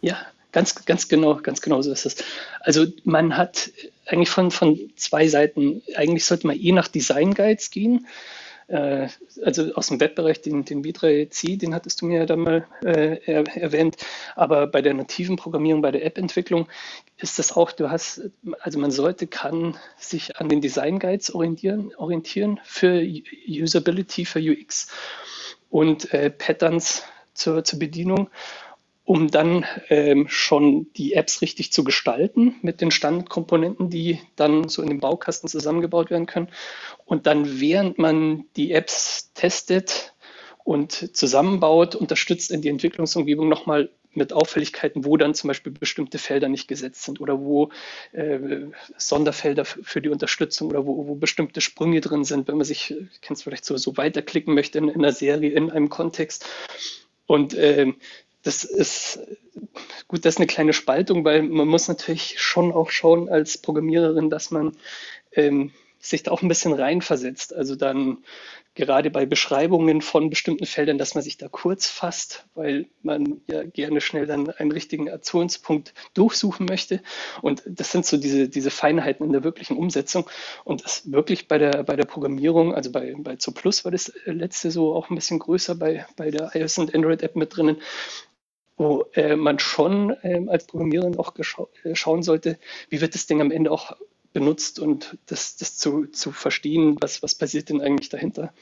Ja, 0.00 0.18
Ganz, 0.50 0.86
ganz 0.86 1.08
genau, 1.08 1.36
ganz 1.36 1.60
genau 1.60 1.82
so 1.82 1.92
ist 1.92 2.06
es. 2.06 2.16
Also 2.60 2.86
man 3.04 3.36
hat 3.36 3.70
eigentlich 4.06 4.30
von, 4.30 4.50
von 4.50 4.90
zwei 4.96 5.28
Seiten, 5.28 5.82
eigentlich 5.94 6.24
sollte 6.24 6.46
man 6.46 6.58
eh 6.58 6.72
nach 6.72 6.88
Design 6.88 7.34
Guides 7.34 7.70
gehen. 7.70 8.06
Äh, 8.68 9.08
also 9.42 9.74
aus 9.74 9.88
dem 9.88 9.98
Webbereich, 10.00 10.42
den, 10.42 10.64
den 10.64 10.84
B3C, 10.84 11.58
den 11.58 11.74
hattest 11.74 12.00
du 12.00 12.06
mir 12.06 12.20
ja 12.20 12.26
dann 12.26 12.40
mal 12.40 12.66
äh, 12.84 13.16
erwähnt. 13.58 13.96
Aber 14.36 14.66
bei 14.66 14.82
der 14.82 14.94
nativen 14.94 15.36
Programmierung, 15.36 15.82
bei 15.82 15.90
der 15.90 16.04
App-Entwicklung 16.04 16.68
ist 17.16 17.38
das 17.38 17.56
auch, 17.56 17.72
du 17.72 17.90
hast, 17.90 18.30
also 18.60 18.78
man 18.78 18.90
sollte, 18.90 19.26
kann 19.26 19.76
sich 19.96 20.36
an 20.36 20.48
den 20.48 20.60
Design 20.60 20.98
Guides 20.98 21.34
orientieren, 21.34 21.92
orientieren 21.96 22.60
für 22.62 23.02
Usability, 23.48 24.24
für 24.24 24.38
UX 24.38 24.88
und 25.70 26.12
äh, 26.12 26.30
Patterns 26.30 27.02
zur, 27.34 27.64
zur 27.64 27.78
Bedienung 27.78 28.28
um 29.08 29.30
dann 29.30 29.64
ähm, 29.88 30.26
schon 30.28 30.92
die 30.98 31.14
Apps 31.14 31.40
richtig 31.40 31.72
zu 31.72 31.82
gestalten 31.82 32.56
mit 32.60 32.82
den 32.82 32.90
Standardkomponenten, 32.90 33.88
die 33.88 34.20
dann 34.36 34.68
so 34.68 34.82
in 34.82 34.90
dem 34.90 35.00
Baukasten 35.00 35.48
zusammengebaut 35.48 36.10
werden 36.10 36.26
können. 36.26 36.50
Und 37.06 37.26
dann, 37.26 37.58
während 37.58 37.96
man 37.96 38.44
die 38.56 38.70
Apps 38.70 39.32
testet 39.32 40.14
und 40.62 41.16
zusammenbaut, 41.16 41.94
unterstützt 41.94 42.50
in 42.50 42.60
die 42.60 42.68
Entwicklungsumgebung 42.68 43.48
nochmal 43.48 43.88
mit 44.12 44.34
Auffälligkeiten, 44.34 45.06
wo 45.06 45.16
dann 45.16 45.32
zum 45.32 45.48
Beispiel 45.48 45.72
bestimmte 45.72 46.18
Felder 46.18 46.50
nicht 46.50 46.68
gesetzt 46.68 47.04
sind 47.04 47.18
oder 47.18 47.40
wo 47.40 47.70
äh, 48.12 48.38
Sonderfelder 48.98 49.64
für 49.64 50.02
die 50.02 50.10
Unterstützung 50.10 50.68
oder 50.68 50.84
wo, 50.84 51.08
wo, 51.08 51.14
bestimmte 51.14 51.62
Sprünge 51.62 52.02
drin 52.02 52.24
sind, 52.24 52.46
wenn 52.46 52.58
man 52.58 52.66
sich, 52.66 52.94
kennst 53.22 53.40
du 53.40 53.44
vielleicht 53.44 53.64
so, 53.64 53.74
so 53.78 53.96
weiterklicken 53.96 54.52
möchte 54.52 54.76
in, 54.76 54.88
in 54.88 54.96
einer 54.96 55.12
Serie, 55.12 55.52
in 55.52 55.70
einem 55.70 55.88
Kontext. 55.88 56.46
Und 57.24 57.54
äh, 57.54 57.92
das 58.42 58.64
ist 58.64 59.20
gut, 60.06 60.24
das 60.24 60.34
ist 60.34 60.38
eine 60.38 60.46
kleine 60.46 60.72
Spaltung, 60.72 61.24
weil 61.24 61.42
man 61.42 61.68
muss 61.68 61.88
natürlich 61.88 62.40
schon 62.40 62.72
auch 62.72 62.90
schauen 62.90 63.28
als 63.28 63.58
Programmiererin, 63.58 64.30
dass 64.30 64.50
man 64.50 64.76
ähm, 65.32 65.72
sich 66.00 66.22
da 66.22 66.30
auch 66.30 66.42
ein 66.42 66.48
bisschen 66.48 66.72
reinversetzt. 66.72 67.54
Also 67.54 67.74
dann 67.76 68.18
gerade 68.74 69.10
bei 69.10 69.26
Beschreibungen 69.26 70.00
von 70.02 70.30
bestimmten 70.30 70.64
Feldern, 70.64 70.98
dass 70.98 71.14
man 71.14 71.24
sich 71.24 71.36
da 71.36 71.48
kurz 71.48 71.88
fasst, 71.88 72.46
weil 72.54 72.86
man 73.02 73.40
ja 73.48 73.64
gerne 73.64 74.00
schnell 74.00 74.26
dann 74.26 74.50
einen 74.50 74.70
richtigen 74.70 75.10
Aktionspunkt 75.10 75.94
durchsuchen 76.14 76.66
möchte. 76.66 77.02
Und 77.42 77.62
das 77.66 77.90
sind 77.90 78.06
so 78.06 78.16
diese, 78.16 78.48
diese 78.48 78.70
Feinheiten 78.70 79.26
in 79.26 79.32
der 79.32 79.42
wirklichen 79.42 79.76
Umsetzung. 79.76 80.30
Und 80.64 80.84
das 80.84 81.10
wirklich 81.10 81.48
bei 81.48 81.58
der, 81.58 81.82
bei 81.82 81.96
der 81.96 82.04
Programmierung, 82.04 82.72
also 82.72 82.92
bei, 82.92 83.14
bei 83.18 83.36
Zo 83.36 83.50
Plus 83.50 83.84
war 83.84 83.90
das 83.90 84.12
letzte 84.24 84.70
so 84.70 84.94
auch 84.94 85.10
ein 85.10 85.16
bisschen 85.16 85.40
größer 85.40 85.74
bei, 85.74 86.06
bei 86.16 86.30
der 86.30 86.54
iOS 86.54 86.78
und 86.78 86.94
Android 86.94 87.22
App 87.24 87.34
mit 87.34 87.56
drinnen, 87.56 87.78
wo 88.76 89.06
äh, 89.14 89.34
man 89.34 89.58
schon 89.58 90.16
ähm, 90.22 90.48
als 90.48 90.66
Programmiererin 90.66 91.18
auch 91.18 91.34
äh, 91.36 91.94
schauen 91.96 92.22
sollte, 92.22 92.58
wie 92.90 93.00
wird 93.00 93.14
das 93.14 93.26
Ding 93.26 93.40
am 93.40 93.50
Ende 93.50 93.72
auch 93.72 93.96
benutzt 94.32 94.78
und 94.78 95.18
das, 95.26 95.56
das 95.56 95.76
zu, 95.76 96.06
zu 96.06 96.32
verstehen, 96.32 96.96
was, 97.00 97.22
was 97.22 97.34
passiert 97.34 97.68
denn 97.68 97.80
eigentlich 97.80 98.08
dahinter. 98.08 98.52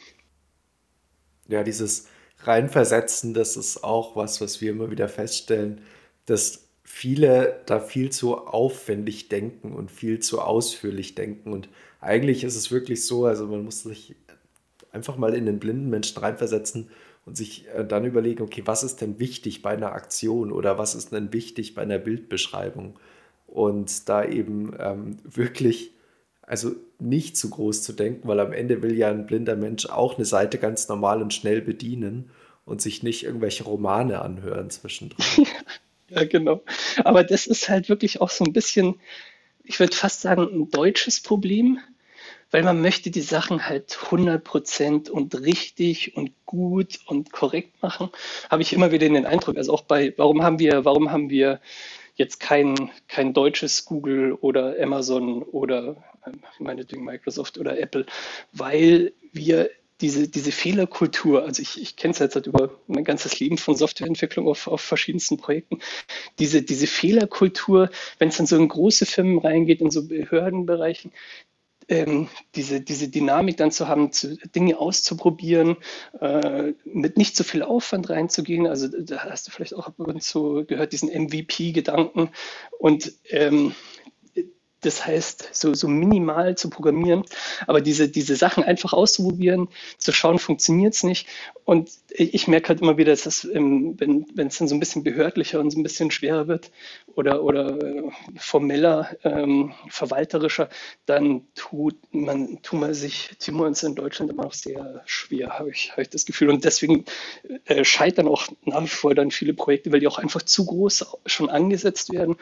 Ja, 1.48 1.62
dieses 1.62 2.08
Reinversetzen, 2.40 3.34
das 3.34 3.56
ist 3.56 3.82
auch 3.82 4.16
was, 4.16 4.40
was 4.40 4.60
wir 4.60 4.70
immer 4.70 4.90
wieder 4.90 5.08
feststellen, 5.08 5.80
dass 6.26 6.68
viele 6.82 7.62
da 7.66 7.80
viel 7.80 8.10
zu 8.10 8.36
aufwendig 8.36 9.28
denken 9.28 9.72
und 9.72 9.90
viel 9.90 10.20
zu 10.20 10.40
ausführlich 10.40 11.14
denken. 11.14 11.52
Und 11.52 11.68
eigentlich 12.00 12.44
ist 12.44 12.56
es 12.56 12.70
wirklich 12.70 13.04
so, 13.04 13.26
also 13.26 13.46
man 13.46 13.64
muss 13.64 13.82
sich 13.82 14.14
einfach 14.92 15.16
mal 15.16 15.34
in 15.34 15.46
den 15.46 15.58
blinden 15.58 15.90
Menschen 15.90 16.18
reinversetzen 16.18 16.90
und 17.26 17.36
sich 17.36 17.66
äh, 17.74 17.84
dann 17.84 18.04
überlegen, 18.04 18.42
okay, 18.42 18.62
was 18.64 18.84
ist 18.84 19.00
denn 19.00 19.18
wichtig 19.18 19.62
bei 19.62 19.70
einer 19.70 19.92
Aktion 19.92 20.52
oder 20.52 20.78
was 20.78 20.94
ist 20.94 21.12
denn 21.12 21.32
wichtig 21.32 21.74
bei 21.74 21.82
einer 21.82 21.98
Bildbeschreibung? 21.98 22.98
Und 23.46 24.08
da 24.08 24.24
eben 24.24 24.74
ähm, 24.78 25.18
wirklich, 25.24 25.92
also 26.42 26.72
nicht 26.98 27.36
zu 27.36 27.50
groß 27.50 27.82
zu 27.82 27.92
denken, 27.92 28.28
weil 28.28 28.40
am 28.40 28.52
Ende 28.52 28.82
will 28.82 28.96
ja 28.96 29.10
ein 29.10 29.26
blinder 29.26 29.56
Mensch 29.56 29.86
auch 29.86 30.16
eine 30.16 30.24
Seite 30.24 30.58
ganz 30.58 30.88
normal 30.88 31.22
und 31.22 31.34
schnell 31.34 31.60
bedienen 31.60 32.30
und 32.64 32.82
sich 32.82 33.02
nicht 33.02 33.24
irgendwelche 33.24 33.64
Romane 33.64 34.20
anhören 34.20 34.70
zwischendrin. 34.70 35.46
ja, 36.10 36.24
genau. 36.24 36.62
Aber 37.04 37.24
das 37.24 37.46
ist 37.46 37.68
halt 37.68 37.88
wirklich 37.88 38.20
auch 38.20 38.30
so 38.30 38.44
ein 38.44 38.52
bisschen, 38.52 39.00
ich 39.64 39.78
würde 39.78 39.96
fast 39.96 40.20
sagen, 40.20 40.42
ein 40.42 40.70
deutsches 40.70 41.20
Problem, 41.20 41.78
weil 42.50 42.62
man 42.62 42.80
möchte 42.80 43.10
die 43.10 43.22
Sachen 43.22 43.68
halt 43.68 43.96
100% 43.96 45.10
und 45.10 45.40
richtig 45.40 46.16
und 46.16 46.32
gut 46.44 47.00
und 47.06 47.32
korrekt 47.32 47.82
machen, 47.82 48.10
habe 48.50 48.62
ich 48.62 48.72
immer 48.72 48.92
wieder 48.92 49.08
den 49.08 49.26
Eindruck, 49.26 49.56
also 49.56 49.72
auch 49.72 49.82
bei, 49.82 50.14
warum 50.16 50.42
haben 50.42 50.58
wir, 50.58 50.84
warum 50.84 51.10
haben 51.10 51.30
wir 51.30 51.60
jetzt 52.16 52.40
kein, 52.40 52.90
kein 53.08 53.32
deutsches 53.32 53.84
Google 53.84 54.32
oder 54.32 54.76
Amazon 54.80 55.42
oder 55.42 55.96
äh, 56.24 56.30
meinetwegen 56.58 57.04
Microsoft 57.04 57.58
oder 57.58 57.78
Apple, 57.78 58.06
weil 58.52 59.12
wir 59.32 59.70
diese, 60.00 60.28
diese 60.28 60.52
Fehlerkultur, 60.52 61.44
also 61.44 61.62
ich, 61.62 61.80
ich 61.80 61.96
kenne 61.96 62.12
es 62.12 62.18
jetzt 62.18 62.34
halt 62.34 62.46
über 62.46 62.70
mein 62.86 63.04
ganzes 63.04 63.40
Leben 63.40 63.56
von 63.56 63.76
Softwareentwicklung 63.76 64.46
auf, 64.46 64.66
auf 64.66 64.82
verschiedensten 64.82 65.38
Projekten, 65.38 65.78
diese, 66.38 66.62
diese 66.62 66.86
Fehlerkultur, 66.86 67.90
wenn 68.18 68.28
es 68.28 68.36
dann 68.36 68.46
so 68.46 68.56
in 68.56 68.68
große 68.68 69.06
Firmen 69.06 69.38
reingeht, 69.38 69.80
in 69.80 69.90
so 69.90 70.06
Behördenbereichen, 70.06 71.12
ähm, 71.88 72.28
diese, 72.54 72.80
diese 72.80 73.08
Dynamik 73.08 73.56
dann 73.56 73.70
zu 73.70 73.88
haben, 73.88 74.12
zu, 74.12 74.36
Dinge 74.54 74.78
auszuprobieren, 74.78 75.76
äh, 76.20 76.72
mit 76.84 77.16
nicht 77.16 77.36
so 77.36 77.44
viel 77.44 77.62
Aufwand 77.62 78.10
reinzugehen. 78.10 78.66
Also 78.66 78.88
da 78.88 79.24
hast 79.24 79.46
du 79.46 79.52
vielleicht 79.52 79.74
auch 79.74 79.86
ab 79.86 79.98
und 79.98 80.22
zu 80.22 80.64
gehört, 80.66 80.92
diesen 80.92 81.08
MVP-Gedanken. 81.08 82.30
Und 82.78 83.12
ähm, 83.30 83.74
das 84.86 85.06
heißt, 85.06 85.50
so, 85.52 85.74
so 85.74 85.88
minimal 85.88 86.56
zu 86.56 86.70
programmieren, 86.70 87.24
aber 87.66 87.80
diese, 87.80 88.08
diese 88.08 88.36
Sachen 88.36 88.64
einfach 88.64 88.92
auszuprobieren, 88.92 89.68
zu 89.98 90.12
schauen, 90.12 90.38
funktioniert 90.38 90.94
es 90.94 91.02
nicht. 91.02 91.28
Und 91.64 91.90
ich 92.10 92.46
merke 92.46 92.68
halt 92.68 92.80
immer 92.80 92.96
wieder, 92.96 93.12
dass 93.12 93.24
das, 93.24 93.44
ähm, 93.44 93.96
wenn 93.98 94.46
es 94.46 94.58
dann 94.58 94.68
so 94.68 94.74
ein 94.76 94.80
bisschen 94.80 95.02
behördlicher 95.02 95.58
und 95.58 95.70
so 95.70 95.78
ein 95.78 95.82
bisschen 95.82 96.12
schwerer 96.12 96.46
wird 96.46 96.70
oder, 97.16 97.42
oder 97.42 97.76
äh, 97.82 98.04
formeller, 98.36 99.16
ähm, 99.24 99.74
verwalterischer, 99.88 100.68
dann 101.06 101.42
tut 101.56 101.96
man, 102.12 102.62
tun 102.62 102.80
man 102.80 102.94
sich, 102.94 103.30
tun 103.44 103.74
in 103.82 103.94
Deutschland 103.96 104.30
immer 104.30 104.44
noch 104.44 104.52
sehr 104.52 105.02
schwer, 105.06 105.58
habe 105.58 105.70
ich, 105.70 105.90
hab 105.92 105.98
ich 105.98 106.10
das 106.10 106.24
Gefühl. 106.24 106.50
Und 106.50 106.64
deswegen 106.64 107.04
äh, 107.64 107.84
scheitern 107.84 108.28
auch 108.28 108.46
nach 108.64 108.82
wie 108.82 108.86
vor 108.86 109.14
dann 109.14 109.32
viele 109.32 109.52
Projekte, 109.52 109.90
weil 109.90 110.00
die 110.00 110.06
auch 110.06 110.18
einfach 110.18 110.42
zu 110.42 110.66
groß 110.66 111.18
schon 111.26 111.50
angesetzt 111.50 112.12
werden, 112.12 112.36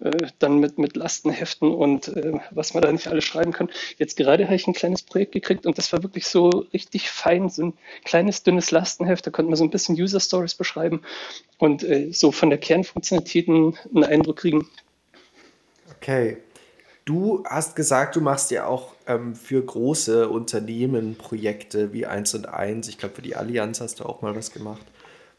äh, 0.00 0.10
dann 0.38 0.58
mit, 0.58 0.78
mit 0.78 0.96
Lastenheften 0.96 1.70
und 1.74 1.89
äh, 1.98 2.38
was 2.50 2.74
man 2.74 2.82
da 2.82 2.92
nicht 2.92 3.08
alles 3.08 3.24
schreiben 3.24 3.52
kann. 3.52 3.70
Jetzt 3.98 4.16
gerade 4.16 4.44
habe 4.44 4.54
ich 4.54 4.66
ein 4.66 4.74
kleines 4.74 5.02
Projekt 5.02 5.32
gekriegt 5.32 5.66
und 5.66 5.78
das 5.78 5.92
war 5.92 6.02
wirklich 6.02 6.26
so 6.26 6.48
richtig 6.72 7.10
fein, 7.10 7.48
so 7.48 7.64
ein 7.64 7.72
kleines, 8.04 8.42
dünnes 8.42 8.70
Lastenheft, 8.70 9.26
da 9.26 9.30
konnte 9.30 9.50
man 9.50 9.56
so 9.56 9.64
ein 9.64 9.70
bisschen 9.70 9.96
User 9.96 10.20
Stories 10.20 10.54
beschreiben 10.54 11.02
und 11.58 11.82
äh, 11.82 12.12
so 12.12 12.32
von 12.32 12.50
der 12.50 12.58
Kernfunktionalität 12.58 13.48
einen, 13.48 13.76
einen 13.94 14.04
Eindruck 14.04 14.38
kriegen. 14.38 14.68
Okay. 15.96 16.38
Du 17.04 17.42
hast 17.44 17.74
gesagt, 17.74 18.14
du 18.14 18.20
machst 18.20 18.50
ja 18.50 18.66
auch 18.66 18.94
ähm, 19.06 19.34
für 19.34 19.60
große 19.64 20.28
Unternehmen 20.28 21.16
Projekte 21.16 21.92
wie 21.92 22.06
1 22.06 22.34
und 22.34 22.48
1. 22.48 22.88
Ich 22.88 22.98
glaube, 22.98 23.16
für 23.16 23.22
die 23.22 23.34
Allianz 23.34 23.80
hast 23.80 24.00
du 24.00 24.04
auch 24.04 24.22
mal 24.22 24.36
was 24.36 24.52
gemacht. 24.52 24.86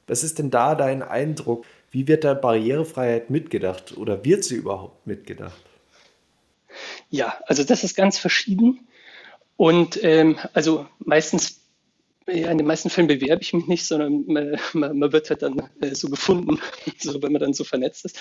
Was 0.07 0.23
ist 0.23 0.39
denn 0.39 0.49
da 0.49 0.75
dein 0.75 1.01
Eindruck? 1.01 1.65
Wie 1.91 2.07
wird 2.07 2.23
da 2.23 2.33
Barrierefreiheit 2.33 3.29
mitgedacht 3.29 3.97
oder 3.97 4.25
wird 4.25 4.43
sie 4.43 4.55
überhaupt 4.55 5.07
mitgedacht? 5.07 5.61
Ja, 7.11 7.37
also 7.45 7.63
das 7.63 7.83
ist 7.83 7.95
ganz 7.95 8.17
verschieden. 8.17 8.87
Und 9.57 10.03
ähm, 10.03 10.39
also 10.53 10.87
meistens 10.99 11.60
ja, 12.33 12.51
in 12.51 12.57
den 12.57 12.67
meisten 12.67 12.89
Fällen 12.89 13.07
bewerbe 13.07 13.41
ich 13.41 13.53
mich 13.53 13.67
nicht, 13.67 13.85
sondern 13.85 14.25
man, 14.27 14.57
man, 14.73 14.97
man 14.97 15.11
wird 15.11 15.29
halt 15.29 15.41
dann 15.41 15.69
äh, 15.81 15.93
so 15.93 16.09
gefunden, 16.09 16.59
so, 16.97 17.21
wenn 17.21 17.31
man 17.31 17.41
dann 17.41 17.53
so 17.53 17.63
vernetzt 17.63 18.05
ist. 18.05 18.19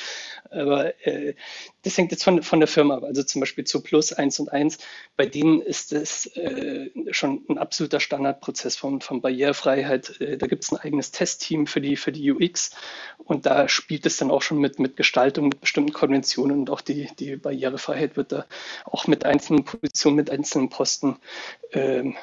Aber 0.51 0.95
äh, 1.07 1.35
das 1.83 1.97
hängt 1.97 2.11
jetzt 2.11 2.25
von, 2.25 2.43
von 2.43 2.61
der 2.61 2.69
Firma 2.69 2.97
ab. 2.97 3.05
Also 3.05 3.23
zum 3.23 3.41
Beispiel 3.41 3.65
zu 3.65 3.83
Plus 3.83 4.13
1 4.13 4.41
und 4.41 4.53
1, 4.53 4.79
bei 5.17 5.27
denen 5.27 5.61
ist 5.63 5.93
es 5.93 6.27
äh, 6.37 6.91
schon 7.11 7.45
ein 7.49 7.59
absoluter 7.59 8.01
Standardprozess 8.01 8.77
von, 8.77 9.01
von 9.01 9.21
Barrierefreiheit. 9.21 10.21
Äh, 10.21 10.37
da 10.37 10.47
gibt 10.47 10.65
es 10.65 10.73
ein 10.73 10.79
eigenes 10.79 11.13
Testteam 11.13 11.67
für 11.67 11.81
die, 11.81 11.97
für 11.97 12.13
die 12.13 12.31
UX 12.31 12.71
und 13.19 13.47
da 13.47 13.69
spielt 13.69 14.07
es 14.07 14.17
dann 14.17 14.31
auch 14.31 14.43
schon 14.43 14.59
mit, 14.59 14.79
mit 14.79 14.97
Gestaltung, 14.97 15.49
mit 15.49 15.61
bestimmten 15.61 15.93
Konventionen 15.93 16.61
und 16.61 16.71
auch 16.71 16.81
die, 16.81 17.09
die 17.19 17.37
Barrierefreiheit 17.37 18.17
wird 18.17 18.33
da 18.33 18.47
auch 18.85 19.07
mit 19.07 19.25
einzelnen 19.25 19.65
Positionen, 19.65 20.17
mit 20.17 20.31
einzelnen 20.31 20.69
Posten 20.69 21.17
ähm, 21.73 22.17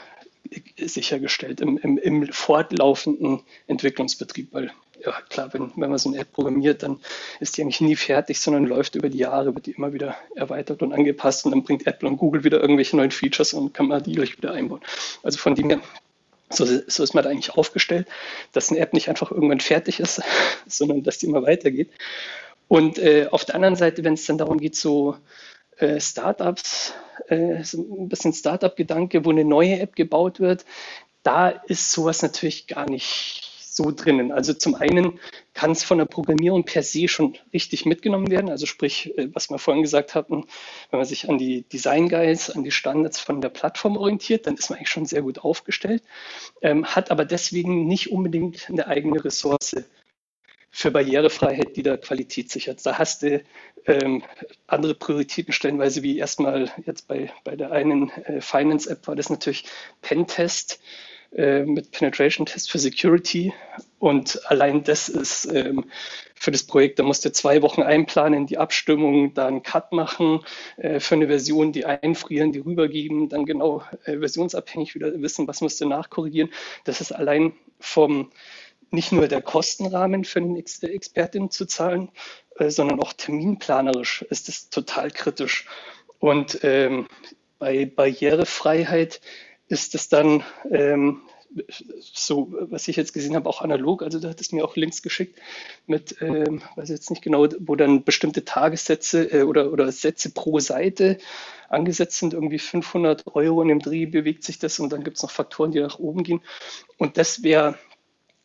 sichergestellt 0.78 1.62
im, 1.62 1.78
im, 1.78 1.98
im 1.98 2.28
fortlaufenden 2.32 3.42
Entwicklungsbetrieb, 3.68 4.54
weil 4.54 4.72
ja 5.04 5.14
klar, 5.30 5.54
wenn, 5.54 5.72
wenn 5.76 5.90
man 5.90 6.00
so 6.00 6.10
eine 6.10 6.20
App 6.20 6.34
programmiert, 6.34 6.84
dann 6.84 7.00
ist 7.40 7.58
die 7.58 7.62
eigentlich 7.62 7.82
nie 7.82 7.96
fertig, 7.96 8.40
sondern 8.40 8.66
läuft 8.66 8.96
über 8.96 9.10
die 9.10 9.20
Jahre, 9.20 9.54
wird 9.54 9.66
die 9.66 9.72
immer 9.72 9.94
wieder 9.94 10.16
erweitert 10.36 10.82
und 10.82 10.94
angepasst 10.94 11.46
und 11.46 11.52
dann 11.52 11.64
bringt 11.64 11.88
Apple 11.88 12.10
und 12.10 12.18
Google 12.18 12.44
wieder 12.44 12.60
irgendwelche 12.60 12.98
neuen 12.98 13.12
Features 13.12 13.54
und 13.54 13.74
kann 13.74 13.88
man 13.88 14.04
die 14.04 14.14
gleich 14.14 14.38
wieder 14.38 14.54
einbauen. 14.54 14.82
Also 15.24 15.38
von 15.38 15.56
dem 15.56 15.70
her, 15.70 15.82
so, 16.50 16.66
so 16.66 17.04
ist 17.04 17.14
man 17.14 17.24
da 17.24 17.30
eigentlich 17.30 17.52
aufgestellt, 17.52 18.08
dass 18.54 18.72
eine 18.72 18.80
App 18.80 18.94
nicht 18.94 19.10
einfach 19.10 19.32
irgendwann 19.32 19.60
fertig 19.60 20.00
ist, 20.00 20.22
sondern 20.68 21.04
dass 21.04 21.20
die 21.20 21.28
immer 21.28 21.44
weitergeht. 21.44 21.90
Und 22.68 23.00
äh, 23.00 23.28
auf 23.32 23.46
der 23.46 23.56
anderen 23.56 23.76
Seite, 23.76 24.04
wenn 24.04 24.16
es 24.16 24.26
dann 24.26 24.38
darum 24.38 24.60
geht, 24.60 24.76
so 24.76 25.16
äh, 25.78 26.00
Startups, 26.00 26.94
äh, 27.28 27.64
ein 27.64 28.10
bisschen 28.10 28.34
Startup-Gedanke, 28.34 29.26
wo 29.26 29.32
eine 29.32 29.46
neue 29.46 29.80
App 29.80 29.96
gebaut 29.96 30.40
wird, 30.40 30.66
da 31.24 31.50
ist 31.50 31.92
sowas 31.92 32.22
natürlich 32.22 32.68
gar 32.68 32.90
nicht 32.90 33.48
so 33.78 33.92
drinnen. 33.92 34.32
Also 34.32 34.54
zum 34.54 34.76
einen 34.76 35.20
kann 35.54 35.72
es 35.72 35.84
von 35.84 36.00
der 36.00 36.06
Programmierung 36.06 36.66
per 36.66 36.84
se 36.84 37.08
schon 37.08 37.38
richtig 37.54 37.86
mitgenommen 37.86 38.30
werden. 38.32 38.50
Also 38.50 38.66
sprich, 38.66 39.18
äh, 39.18 39.30
was 39.34 39.50
wir 39.50 39.60
vorhin 39.60 39.84
gesagt 39.84 40.16
hatten, 40.16 40.46
wenn 40.90 41.00
man 41.00 41.06
sich 41.06 41.30
an 41.30 41.38
die 41.38 41.62
Design 41.62 42.10
Guides, 42.10 42.50
an 42.50 42.64
die 42.64 42.72
Standards 42.72 43.20
von 43.20 43.40
der 43.40 43.50
Plattform 43.50 43.98
orientiert, 43.98 44.48
dann 44.48 44.56
ist 44.56 44.70
man 44.70 44.78
eigentlich 44.78 44.90
schon 44.90 45.06
sehr 45.06 45.22
gut 45.22 45.40
aufgestellt, 45.40 46.04
ähm, 46.62 46.86
hat 46.86 47.12
aber 47.12 47.24
deswegen 47.24 47.88
nicht 47.88 48.12
unbedingt 48.12 48.70
eine 48.70 48.88
eigene 48.88 49.24
Ressource 49.24 49.76
für 50.78 50.92
Barrierefreiheit, 50.92 51.76
die 51.76 51.82
da 51.82 51.98
Qualität 51.98 52.52
sichert. 52.52 52.86
Da 52.86 53.00
hast 53.00 53.24
du 53.24 53.42
ähm, 53.88 54.22
andere 54.68 54.94
Prioritäten 54.94 55.52
stellenweise, 55.52 56.04
wie 56.04 56.20
erstmal 56.20 56.72
jetzt 56.86 57.08
bei, 57.08 57.32
bei 57.44 57.56
der 57.56 57.72
einen 57.72 58.12
äh, 58.12 58.42
Finance-App 58.42 59.08
war 59.08 59.16
das 59.16 59.32
natürlich 59.32 59.64
Pentest 60.04 60.80
äh, 61.36 61.64
mit 61.64 61.90
Penetration 61.90 62.46
Test 62.46 62.70
für 62.70 62.78
Security. 62.78 63.54
Und 63.98 64.40
allein 64.52 64.84
das 64.84 65.10
ist 65.10 65.52
ähm, 65.52 65.86
für 66.36 66.52
das 66.52 66.64
Projekt, 66.64 67.00
da 67.00 67.04
musst 67.04 67.26
du 67.26 67.32
zwei 67.32 67.64
Wochen 67.64 67.82
einplanen, 67.82 68.46
die 68.46 68.60
Abstimmung, 68.60 69.34
da 69.34 69.48
einen 69.48 69.64
Cut 69.64 69.94
machen 69.94 70.42
äh, 70.76 71.00
für 71.00 71.16
eine 71.16 71.26
Version, 71.26 71.72
die 71.72 71.86
einfrieren, 71.86 72.52
die 72.52 72.60
rübergeben, 72.60 73.30
dann 73.30 73.48
genau 73.48 73.82
äh, 74.06 74.20
versionsabhängig 74.20 74.94
wieder 74.94 75.20
wissen, 75.24 75.48
was 75.48 75.62
musst 75.62 75.82
du 75.82 75.88
nachkorrigieren. 75.88 76.52
Das 76.84 77.02
ist 77.02 77.14
allein 77.14 77.54
vom 77.80 78.30
nicht 78.92 79.12
nur 79.12 79.28
der 79.28 79.42
Kostenrahmen 79.42 80.24
für 80.24 80.42
den 80.42 80.56
Ex 80.56 80.82
Expertin 80.84 81.50
zu 81.52 81.66
zahlen, 81.66 82.10
äh, 82.58 82.70
sondern 82.70 83.00
auch 83.00 83.14
terminplanerisch 83.14 84.24
ist 84.30 84.50
es 84.50 84.70
total 84.70 85.12
kritisch. 85.12 85.66
Und 86.20 86.60
ähm, 86.64 87.08
bei 87.60 87.86
Barrierefreiheit 87.86 89.22
ist 89.68 89.96
es 89.96 90.10
dann 90.10 90.44
ähm, 90.72 91.22
so, 92.00 92.54
was 92.70 92.88
ich 92.88 92.96
jetzt 92.96 93.14
gesehen 93.14 93.36
habe, 93.36 93.50
auch 93.50 93.62
analog. 93.62 94.04
Also 94.04 94.20
da 94.20 94.30
hat 94.30 94.42
es 94.42 94.52
mir 94.52 94.66
auch 94.66 94.76
Links 94.76 95.02
geschickt 95.02 95.40
mit, 95.86 96.22
ähm, 96.22 96.62
weiß 96.76 96.90
jetzt 96.90 97.10
nicht 97.10 97.22
genau, 97.22 97.48
wo 97.60 97.76
dann 97.76 98.04
bestimmte 98.04 98.46
Tagessätze 98.46 99.32
äh, 99.32 99.44
oder, 99.44 99.72
oder 99.72 99.92
Sätze 99.92 100.32
pro 100.32 100.60
Seite 100.60 101.18
angesetzt 101.70 102.20
sind, 102.20 102.34
irgendwie 102.34 102.60
500 102.60 103.28
Euro 103.36 103.62
in 103.62 103.68
dem 103.70 103.80
Dreh 103.80 104.06
bewegt 104.06 104.44
sich 104.44 104.60
das 104.60 104.80
und 104.80 104.92
dann 104.92 105.04
gibt 105.04 105.18
es 105.18 105.24
noch 105.24 105.32
Faktoren, 105.32 105.72
die 105.72 105.80
nach 105.80 106.00
oben 106.00 106.24
gehen. 106.24 106.42
Und 106.98 107.18
das 107.18 107.44
wäre 107.44 107.78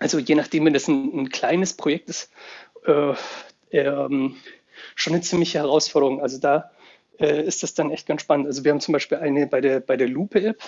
also 0.03 0.19
je 0.19 0.35
nachdem, 0.35 0.65
wenn 0.65 0.75
das 0.75 0.89
ein, 0.89 1.13
ein 1.15 1.29
kleines 1.29 1.75
Projekt 1.75 2.09
ist, 2.09 2.31
äh, 2.87 3.15
ähm, 3.71 4.37
schon 4.97 5.13
eine 5.13 5.23
ziemliche 5.23 5.59
Herausforderung. 5.59 6.21
Also 6.21 6.39
da 6.39 6.73
äh, 7.19 7.43
ist 7.45 7.63
das 7.63 7.75
dann 7.75 7.91
echt 7.91 8.07
ganz 8.07 8.23
spannend. 8.23 8.47
Also 8.47 8.65
wir 8.65 8.73
haben 8.73 8.81
zum 8.81 8.93
Beispiel 8.93 9.19
eine 9.19 9.47
bei 9.47 9.61
der, 9.61 9.81
bei 9.81 9.97
der 9.97 10.09
Lupe-App 10.09 10.61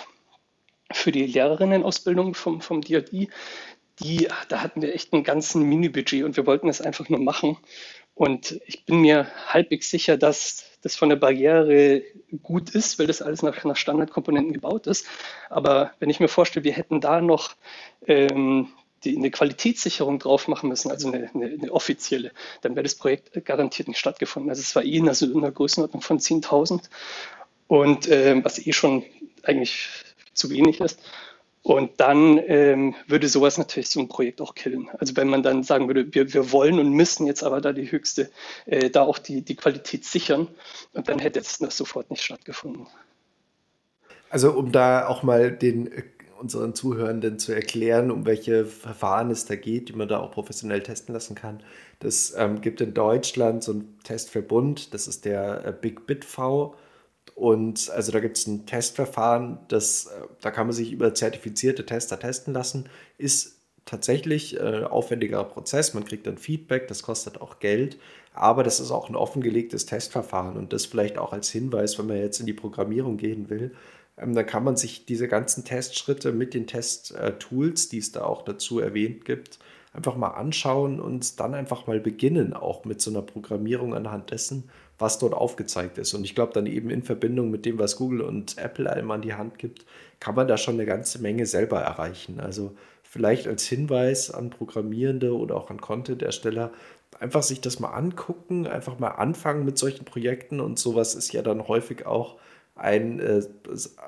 für 0.91 1.11
die 1.11 1.25
Lehrerinnenausbildung 1.25 2.33
vom, 2.33 2.61
vom 2.61 2.81
DRD. 2.81 3.27
Die, 3.99 4.27
da 4.47 4.61
hatten 4.61 4.81
wir 4.81 4.93
echt 4.93 5.13
einen 5.13 5.23
ganzen 5.23 5.63
Mini-Budget 5.63 6.23
und 6.23 6.37
wir 6.37 6.45
wollten 6.45 6.67
das 6.67 6.81
einfach 6.81 7.09
nur 7.09 7.19
machen. 7.19 7.57
Und 8.13 8.61
ich 8.65 8.85
bin 8.85 9.01
mir 9.01 9.27
halbwegs 9.47 9.89
sicher, 9.89 10.17
dass 10.17 10.63
das 10.81 10.95
von 10.95 11.09
der 11.09 11.17
Barriere 11.17 12.03
gut 12.43 12.69
ist, 12.69 12.99
weil 12.99 13.07
das 13.07 13.21
alles 13.21 13.41
nach, 13.41 13.63
nach 13.65 13.75
Standardkomponenten 13.75 14.53
gebaut 14.53 14.87
ist. 14.87 15.07
Aber 15.49 15.91
wenn 15.99 16.09
ich 16.09 16.21
mir 16.21 16.29
vorstelle, 16.29 16.63
wir 16.63 16.73
hätten 16.73 17.01
da 17.01 17.19
noch 17.19 17.55
ähm, 18.07 18.69
die, 19.05 19.15
eine 19.15 19.31
Qualitätssicherung 19.31 20.19
drauf 20.19 20.47
machen 20.47 20.69
müssen, 20.69 20.91
also 20.91 21.11
eine, 21.11 21.29
eine, 21.33 21.45
eine 21.45 21.71
offizielle, 21.71 22.31
dann 22.61 22.75
wäre 22.75 22.83
das 22.83 22.95
Projekt 22.95 23.45
garantiert 23.45 23.87
nicht 23.87 23.99
stattgefunden. 23.99 24.49
Also 24.49 24.61
es 24.61 24.75
war 24.75 24.83
eh 24.83 24.97
in 24.97 25.07
einer 25.07 25.51
Größenordnung 25.51 26.01
von 26.01 26.19
10.000 26.19 26.81
und 27.67 28.07
äh, 28.07 28.43
was 28.43 28.65
eh 28.65 28.73
schon 28.73 29.03
eigentlich 29.43 29.89
zu 30.33 30.49
wenig 30.49 30.81
ist. 30.81 30.99
Und 31.65 31.99
dann 31.99 32.39
ähm, 32.45 32.93
würde 33.07 33.27
sowas 33.27 33.57
natürlich 33.57 33.89
so 33.89 33.99
ein 33.99 34.07
Projekt 34.07 34.39
auch 34.39 34.53
killen. 34.53 34.87
Also 34.99 35.15
wenn 35.15 35.27
man 35.27 35.41
dann 35.41 35.63
sagen 35.63 35.87
würde, 35.87 36.13
wir, 36.13 36.31
wir 36.31 36.51
wollen 36.51 36.77
und 36.77 36.91
müssen 36.91 37.25
jetzt 37.25 37.43
aber 37.43 37.59
da 37.59 37.73
die 37.73 37.91
höchste, 37.91 38.29
äh, 38.67 38.91
da 38.91 39.01
auch 39.01 39.17
die, 39.17 39.41
die 39.41 39.55
Qualität 39.55 40.05
sichern, 40.05 40.47
und 40.93 41.09
dann 41.09 41.17
hätte 41.17 41.39
es 41.39 41.57
sofort 41.57 42.11
nicht 42.11 42.21
stattgefunden. 42.21 42.85
Also 44.29 44.51
um 44.51 44.71
da 44.71 45.07
auch 45.07 45.23
mal 45.23 45.51
den 45.51 45.89
unseren 46.45 46.75
Zuhörenden 46.75 47.39
zu 47.39 47.53
erklären, 47.53 48.11
um 48.11 48.25
welche 48.25 48.65
Verfahren 48.65 49.31
es 49.31 49.45
da 49.45 49.55
geht, 49.55 49.89
die 49.89 49.93
man 49.93 50.07
da 50.07 50.19
auch 50.19 50.31
professionell 50.31 50.83
testen 50.83 51.13
lassen 51.13 51.35
kann. 51.35 51.61
Das 51.99 52.33
ähm, 52.37 52.61
gibt 52.61 52.81
in 52.81 52.93
Deutschland 52.93 53.63
so 53.63 53.71
einen 53.71 53.97
Testverbund, 54.03 54.93
das 54.93 55.07
ist 55.07 55.25
der 55.25 55.65
äh, 55.65 55.73
Big 55.73 56.05
Bit 56.05 56.23
V 56.23 56.75
und 57.33 57.89
also 57.89 58.11
da 58.11 58.19
gibt 58.19 58.37
es 58.37 58.45
ein 58.45 58.67
Testverfahren, 58.67 59.57
das, 59.67 60.05
äh, 60.05 60.27
da 60.41 60.51
kann 60.51 60.67
man 60.67 60.75
sich 60.75 60.91
über 60.91 61.15
zertifizierte 61.15 61.85
Tester 61.85 62.19
testen 62.19 62.53
lassen. 62.53 62.85
Ist 63.17 63.59
tatsächlich 63.85 64.59
ein 64.59 64.83
äh, 64.83 64.85
aufwendiger 64.85 65.43
Prozess. 65.43 65.93
Man 65.93 66.05
kriegt 66.05 66.27
dann 66.27 66.37
Feedback, 66.37 66.87
das 66.87 67.01
kostet 67.01 67.41
auch 67.41 67.59
Geld. 67.59 67.97
Aber 68.33 68.63
das 68.63 68.79
ist 68.79 68.91
auch 68.91 69.09
ein 69.09 69.15
offengelegtes 69.15 69.85
Testverfahren 69.85 70.57
und 70.57 70.73
das 70.73 70.85
vielleicht 70.85 71.17
auch 71.17 71.33
als 71.33 71.49
Hinweis, 71.49 71.97
wenn 71.97 72.07
man 72.07 72.17
jetzt 72.17 72.39
in 72.39 72.45
die 72.45 72.53
Programmierung 72.53 73.17
gehen 73.17 73.49
will. 73.49 73.73
Ähm, 74.17 74.33
da 74.33 74.43
kann 74.43 74.63
man 74.63 74.77
sich 74.77 75.05
diese 75.05 75.27
ganzen 75.27 75.65
Testschritte 75.65 76.31
mit 76.31 76.53
den 76.53 76.67
Testtools, 76.67 77.89
die 77.89 77.97
es 77.97 78.11
da 78.11 78.23
auch 78.23 78.43
dazu 78.43 78.79
erwähnt 78.79 79.25
gibt, 79.25 79.59
einfach 79.93 80.15
mal 80.15 80.29
anschauen 80.29 80.99
und 80.99 81.39
dann 81.39 81.53
einfach 81.53 81.87
mal 81.87 81.99
beginnen, 81.99 82.53
auch 82.53 82.85
mit 82.85 83.01
so 83.01 83.11
einer 83.11 83.21
Programmierung 83.21 83.93
anhand 83.93 84.31
dessen, 84.31 84.69
was 84.97 85.19
dort 85.19 85.33
aufgezeigt 85.33 85.97
ist. 85.97 86.13
Und 86.13 86.23
ich 86.25 86.35
glaube, 86.35 86.53
dann 86.53 86.65
eben 86.65 86.89
in 86.89 87.03
Verbindung 87.03 87.49
mit 87.49 87.65
dem, 87.65 87.79
was 87.79 87.95
Google 87.95 88.21
und 88.21 88.57
Apple 88.57 88.89
einem 88.91 89.11
an 89.11 89.21
die 89.21 89.33
Hand 89.33 89.57
gibt, 89.57 89.85
kann 90.19 90.35
man 90.35 90.47
da 90.47 90.57
schon 90.57 90.75
eine 90.75 90.85
ganze 90.85 91.19
Menge 91.19 91.45
selber 91.45 91.81
erreichen. 91.81 92.39
Also 92.39 92.75
vielleicht 93.03 93.47
als 93.47 93.65
Hinweis 93.65 94.31
an 94.31 94.49
Programmierende 94.49 95.35
oder 95.35 95.55
auch 95.55 95.69
an 95.69 95.79
Content-Ersteller, 95.79 96.71
einfach 97.19 97.43
sich 97.43 97.61
das 97.61 97.79
mal 97.79 97.91
angucken, 97.91 98.67
einfach 98.67 98.99
mal 98.99 99.09
anfangen 99.09 99.63
mit 99.63 99.77
solchen 99.77 100.03
Projekten 100.03 100.59
und 100.59 100.77
sowas 100.79 101.15
ist 101.15 101.31
ja 101.31 101.41
dann 101.41 101.67
häufig 101.67 102.05
auch 102.05 102.35
ein, 102.75 103.19
äh, 103.19 103.41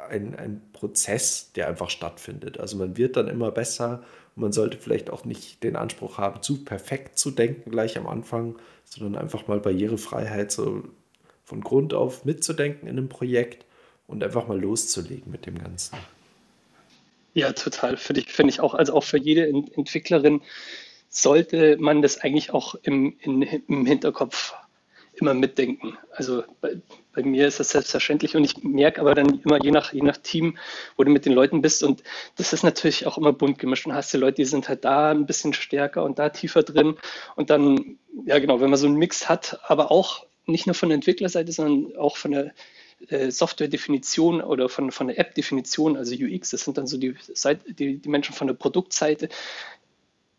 ein, 0.10 0.36
ein 0.36 0.62
Prozess, 0.74 1.52
der 1.54 1.68
einfach 1.68 1.90
stattfindet. 1.90 2.60
Also 2.60 2.78
man 2.78 2.98
wird 2.98 3.16
dann 3.16 3.28
immer 3.28 3.52
besser 3.52 4.04
und 4.36 4.42
man 4.42 4.52
sollte 4.52 4.78
vielleicht 4.78 5.10
auch 5.10 5.26
nicht 5.26 5.64
den 5.64 5.76
Anspruch 5.76 6.18
haben, 6.18 6.42
zu 6.42 6.64
perfekt 6.64 7.18
zu 7.18 7.32
denken 7.32 7.72
gleich 7.72 7.98
am 7.98 8.08
Anfang, 8.08 8.58
sondern 8.84 9.22
einfach 9.22 9.48
mal 9.48 9.60
Barrierefreiheit 9.60 10.52
so 10.52 10.84
von 11.44 11.62
Grund 11.62 11.94
auf 11.94 12.26
mitzudenken 12.26 12.88
in 12.90 12.98
einem 12.98 13.10
Projekt 13.10 13.66
und 14.06 14.24
einfach 14.24 14.48
mal 14.48 14.60
loszulegen 14.60 15.32
mit 15.32 15.46
dem 15.46 15.58
Ganzen. 15.58 15.98
Ja, 17.34 17.54
total. 17.54 17.98
Finde 17.98 18.22
ich, 18.22 18.32
find 18.32 18.50
ich 18.50 18.60
auch. 18.60 18.74
Also 18.74 18.94
auch 18.94 19.04
für 19.04 19.18
jede 19.18 19.48
Entwicklerin 19.48 20.42
sollte 21.10 21.78
man 21.78 22.02
das 22.02 22.18
eigentlich 22.18 22.52
auch 22.52 22.76
im, 22.84 23.16
in, 23.20 23.42
im 23.42 23.86
Hinterkopf 23.86 24.54
immer 25.20 25.34
mitdenken. 25.34 25.98
Also 26.12 26.44
bei, 26.62 26.78
bei, 27.14 27.24
mir 27.24 27.48
ist 27.48 27.60
das 27.60 27.70
selbstverständlich 27.70 28.36
und 28.36 28.44
ich 28.44 28.64
merke 28.64 29.02
aber 29.02 29.16
dann 29.16 29.42
immer 29.42 29.62
je 29.64 29.72
nach, 29.72 29.94
je 29.94 30.02
nach 30.02 30.18
Team, 30.18 30.58
wo 30.96 31.04
du 31.04 31.12
mit 31.12 31.26
den 31.26 31.34
Leuten 31.34 31.62
bist 31.62 31.84
und 31.84 32.04
das 32.36 32.54
ist 32.54 32.64
natürlich 32.64 33.08
auch 33.08 33.18
immer 33.18 33.34
bunt 33.34 33.60
gemischt 33.60 33.86
und 33.86 33.94
hast 33.94 34.14
du 34.14 34.18
Leute, 34.18 34.36
die 34.36 34.46
sind 34.46 34.70
halt 34.70 34.86
da 34.86 35.12
ein 35.12 35.26
bisschen 35.26 35.54
stärker 35.54 36.04
und 36.04 36.20
da 36.20 36.30
tiefer 36.30 36.64
drin 36.64 36.96
und 37.36 37.50
dann, 37.50 37.98
ja 38.26 38.40
genau, 38.40 38.62
wenn 38.62 38.70
man 38.70 38.80
so 38.80 38.88
einen 38.88 38.98
Mix 38.98 39.28
hat, 39.30 39.60
aber 39.64 39.92
auch 39.92 40.26
nicht 40.46 40.66
nur 40.66 40.76
von 40.76 40.90
der 40.90 40.96
Entwicklerseite, 40.96 41.52
sondern 41.52 41.98
auch 41.98 42.18
von 42.18 42.32
der 42.32 42.54
äh, 43.10 43.30
Software-Definition 43.30 44.42
oder 44.42 44.70
von, 44.70 44.92
von 44.92 45.08
der 45.08 45.20
App-Definition, 45.20 45.98
also 45.98 46.16
UX, 46.16 46.50
das 46.50 46.62
sind 46.62 46.78
dann 46.78 46.88
so 46.88 46.98
die, 46.98 47.16
Seite, 47.34 47.74
die, 47.74 48.00
die 48.00 48.10
Menschen 48.10 48.34
von 48.34 48.48
der 48.48 48.56
Produktseite, 48.56 49.30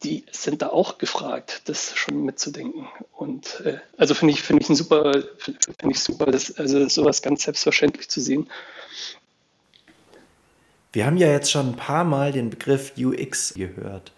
die 0.02 0.24
sind 0.30 0.62
da 0.62 0.68
auch 0.68 0.98
gefragt, 0.98 1.62
das 1.64 1.96
schon 1.96 2.24
mitzudenken. 2.24 2.86
Und 3.16 3.60
äh, 3.64 3.78
also 3.96 4.14
finde 4.14 4.34
ich, 4.34 4.42
finde 4.42 4.62
ich 4.62 4.68
ein 4.68 4.76
super, 4.76 5.12
finde 5.38 5.90
ich 5.90 6.00
super, 6.00 6.26
das, 6.26 6.56
also 6.56 6.88
sowas 6.88 7.22
ganz 7.22 7.42
selbstverständlich 7.42 8.08
zu 8.08 8.20
sehen. 8.20 8.48
Wir 10.92 11.04
haben 11.04 11.16
ja 11.16 11.28
jetzt 11.28 11.50
schon 11.50 11.70
ein 11.70 11.76
paar 11.76 12.04
Mal 12.04 12.32
den 12.32 12.50
Begriff 12.50 12.92
UX 12.96 13.54
gehört. 13.54 14.12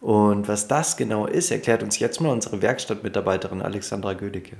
Und 0.00 0.48
was 0.48 0.68
das 0.68 0.96
genau 0.96 1.26
ist, 1.26 1.50
erklärt 1.50 1.82
uns 1.82 1.98
jetzt 1.98 2.20
mal 2.20 2.30
unsere 2.30 2.62
Werkstattmitarbeiterin 2.62 3.62
Alexandra 3.62 4.14
Gödecke. 4.14 4.56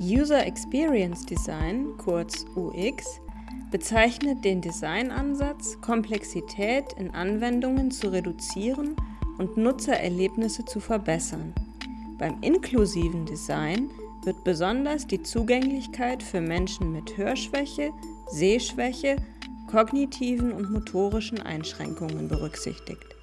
User 0.00 0.46
Experience 0.46 1.26
Design, 1.26 1.88
kurz 1.98 2.46
UX, 2.56 3.20
bezeichnet 3.70 4.44
den 4.44 4.60
Designansatz, 4.60 5.80
Komplexität 5.80 6.92
in 6.98 7.10
Anwendungen 7.10 7.90
zu 7.90 8.12
reduzieren 8.12 8.96
und 9.38 9.56
Nutzererlebnisse 9.56 10.64
zu 10.64 10.80
verbessern. 10.80 11.54
Beim 12.18 12.42
inklusiven 12.42 13.26
Design 13.26 13.90
wird 14.24 14.44
besonders 14.44 15.06
die 15.06 15.22
Zugänglichkeit 15.22 16.22
für 16.22 16.40
Menschen 16.40 16.92
mit 16.92 17.16
Hörschwäche, 17.16 17.90
Sehschwäche, 18.30 19.16
kognitiven 19.70 20.52
und 20.52 20.70
motorischen 20.70 21.40
Einschränkungen 21.40 22.28
berücksichtigt. 22.28 23.16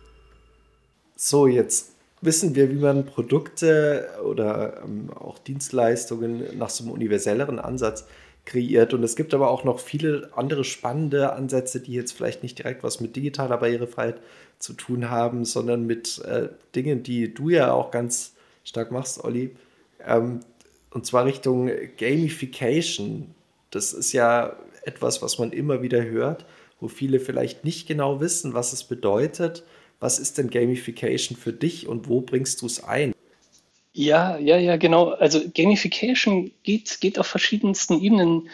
So, 1.15 1.45
jetzt 1.45 1.91
wissen 2.21 2.55
wir, 2.55 2.69
wie 2.71 2.79
man 2.79 3.05
Produkte 3.05 4.09
oder 4.25 4.83
ähm, 4.83 5.11
auch 5.13 5.37
Dienstleistungen 5.39 6.57
nach 6.57 6.69
so 6.69 6.83
einem 6.83 6.93
universelleren 6.93 7.59
Ansatz 7.59 8.05
kreiert. 8.47 8.93
Und 8.93 9.03
es 9.03 9.15
gibt 9.15 9.33
aber 9.33 9.51
auch 9.51 9.63
noch 9.63 9.79
viele 9.79 10.31
andere 10.35 10.63
spannende 10.63 11.33
Ansätze, 11.33 11.79
die 11.79 11.93
jetzt 11.93 12.13
vielleicht 12.13 12.41
nicht 12.41 12.57
direkt 12.57 12.83
was 12.83 12.99
mit 12.99 13.15
digitaler 13.15 13.57
Barrierefreiheit 13.57 14.19
zu 14.57 14.73
tun 14.73 15.09
haben, 15.09 15.45
sondern 15.45 15.85
mit 15.85 16.19
äh, 16.25 16.49
Dingen, 16.73 17.03
die 17.03 17.33
du 17.33 17.49
ja 17.49 17.71
auch 17.73 17.91
ganz 17.91 18.33
stark 18.63 18.91
machst, 18.91 19.23
Olli. 19.23 19.55
Ähm, 20.05 20.39
und 20.89 21.05
zwar 21.05 21.25
Richtung 21.25 21.69
Gamification. 21.97 23.35
Das 23.69 23.93
ist 23.93 24.13
ja 24.13 24.55
etwas, 24.83 25.21
was 25.21 25.37
man 25.37 25.51
immer 25.51 25.81
wieder 25.81 26.03
hört, 26.05 26.45
wo 26.79 26.87
viele 26.87 27.19
vielleicht 27.19 27.65
nicht 27.65 27.87
genau 27.87 28.21
wissen, 28.21 28.53
was 28.53 28.73
es 28.73 28.85
bedeutet. 28.85 29.63
Was 29.99 30.19
ist 30.19 30.37
denn 30.37 30.49
Gamification 30.49 31.37
für 31.37 31.53
dich 31.53 31.87
und 31.87 32.07
wo 32.07 32.21
bringst 32.21 32.61
du 32.61 32.65
es 32.67 32.83
ein? 32.83 33.13
Ja, 33.97 34.37
ja, 34.37 34.57
ja, 34.57 34.77
genau. 34.77 35.09
Also 35.09 35.41
Gamification 35.55 36.51
geht, 36.61 37.01
geht 37.01 37.17
auf 37.17 37.25
verschiedensten 37.25 37.99
Ebenen. 37.99 38.47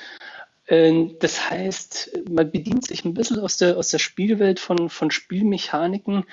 Ähm, 0.70 1.18
das 1.20 1.50
heißt, 1.50 2.30
man 2.30 2.50
bedient 2.50 2.88
sich 2.88 3.04
ein 3.04 3.14
bisschen 3.14 3.40
aus 3.42 3.58
der, 3.58 3.78
aus 3.78 3.90
der 3.90 4.00
Spielwelt 4.00 4.62
von, 4.62 4.90
von 4.90 5.12
Spielmechaniken 5.12 6.24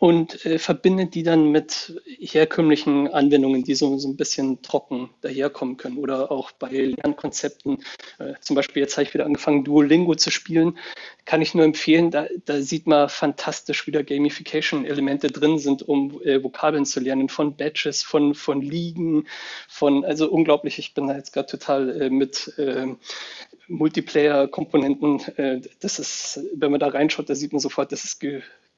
und 0.00 0.46
äh, 0.46 0.58
verbindet 0.58 1.14
die 1.14 1.22
dann 1.22 1.52
mit 1.52 2.00
herkömmlichen 2.06 3.08
Anwendungen, 3.08 3.64
die 3.64 3.74
so, 3.74 3.98
so 3.98 4.08
ein 4.08 4.16
bisschen 4.16 4.62
trocken 4.62 5.10
daherkommen 5.20 5.76
können 5.76 5.98
oder 5.98 6.32
auch 6.32 6.52
bei 6.52 6.70
Lernkonzepten. 6.70 7.84
Äh, 8.18 8.32
zum 8.40 8.56
Beispiel 8.56 8.80
jetzt 8.80 8.96
habe 8.96 9.02
ich 9.02 9.12
wieder 9.12 9.26
angefangen, 9.26 9.62
Duolingo 9.62 10.14
zu 10.14 10.30
spielen. 10.30 10.78
Kann 11.26 11.42
ich 11.42 11.54
nur 11.54 11.66
empfehlen, 11.66 12.10
da, 12.10 12.26
da 12.46 12.62
sieht 12.62 12.86
man 12.86 13.10
fantastisch, 13.10 13.86
wie 13.86 13.90
da 13.90 14.00
Gamification-Elemente 14.00 15.26
drin 15.28 15.58
sind, 15.58 15.86
um 15.86 16.18
äh, 16.22 16.42
Vokabeln 16.42 16.86
zu 16.86 16.98
lernen, 17.00 17.28
von 17.28 17.56
Badges, 17.56 18.02
von, 18.02 18.34
von 18.34 18.62
Ligen, 18.62 19.26
von, 19.68 20.06
also 20.06 20.30
unglaublich, 20.30 20.78
ich 20.78 20.94
bin 20.94 21.08
da 21.08 21.16
jetzt 21.16 21.34
gerade 21.34 21.48
total 21.48 22.00
äh, 22.00 22.08
mit 22.08 22.54
ähm, 22.56 22.96
Multiplayer-Komponenten. 23.68 25.20
Äh, 25.36 25.60
das 25.80 25.98
ist, 25.98 26.40
wenn 26.54 26.70
man 26.70 26.80
da 26.80 26.88
reinschaut, 26.88 27.28
da 27.28 27.34
sieht 27.34 27.52
man 27.52 27.60
sofort, 27.60 27.92
das 27.92 28.04
ist 28.04 28.18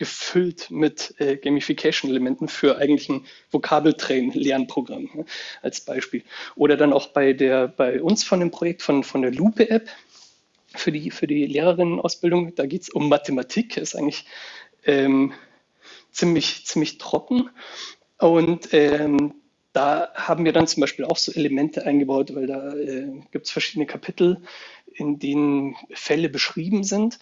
gefüllt 0.03 0.69
mit 0.69 1.15
äh, 1.19 1.37
Gamification-Elementen 1.37 2.49
für 2.49 2.77
eigentlich 2.77 3.09
ein 3.09 3.25
Vokabeltrain-Lernprogramm 3.53 5.11
ne, 5.15 5.25
als 5.63 5.81
Beispiel. 5.83 6.25
Oder 6.57 6.77
dann 6.77 6.93
auch 6.93 7.07
bei 7.11 7.33
der 7.35 7.69
bei 7.69 8.03
uns 8.03 8.25
von 8.25 8.41
dem 8.41 8.51
Projekt 8.51 8.83
von, 8.83 9.05
von 9.05 9.23
der 9.23 9.31
Lupe-App 9.31 9.89
für 10.75 10.91
die, 10.91 11.13
für 11.13 11.29
die 11.29 11.47
Lehrerinnenausbildung, 11.47 12.57
da 12.57 12.67
geht 12.67 12.83
es 12.83 12.89
um 12.89 13.09
Mathematik, 13.09 13.77
ist 13.77 13.95
eigentlich 13.95 14.25
ähm, 14.87 15.35
ziemlich, 16.11 16.67
ziemlich 16.67 16.99
trocken. 16.99 17.51
Und 18.19 18.75
ähm, 18.75 19.35
da 19.73 20.09
haben 20.17 20.45
wir 20.45 20.53
dann 20.53 20.67
zum 20.67 20.81
Beispiel 20.81 21.05
auch 21.05 21.17
so 21.17 21.31
Elemente 21.31 21.87
eingebaut, 21.87 22.35
weil 22.35 22.49
da 22.49 22.75
äh, 22.75 23.07
gibt 23.31 23.47
es 23.47 23.53
verschiedene 23.53 23.87
Kapitel, 23.87 24.43
in 24.93 25.21
denen 25.21 25.77
Fälle 25.93 26.29
beschrieben 26.29 26.83
sind. 26.83 27.21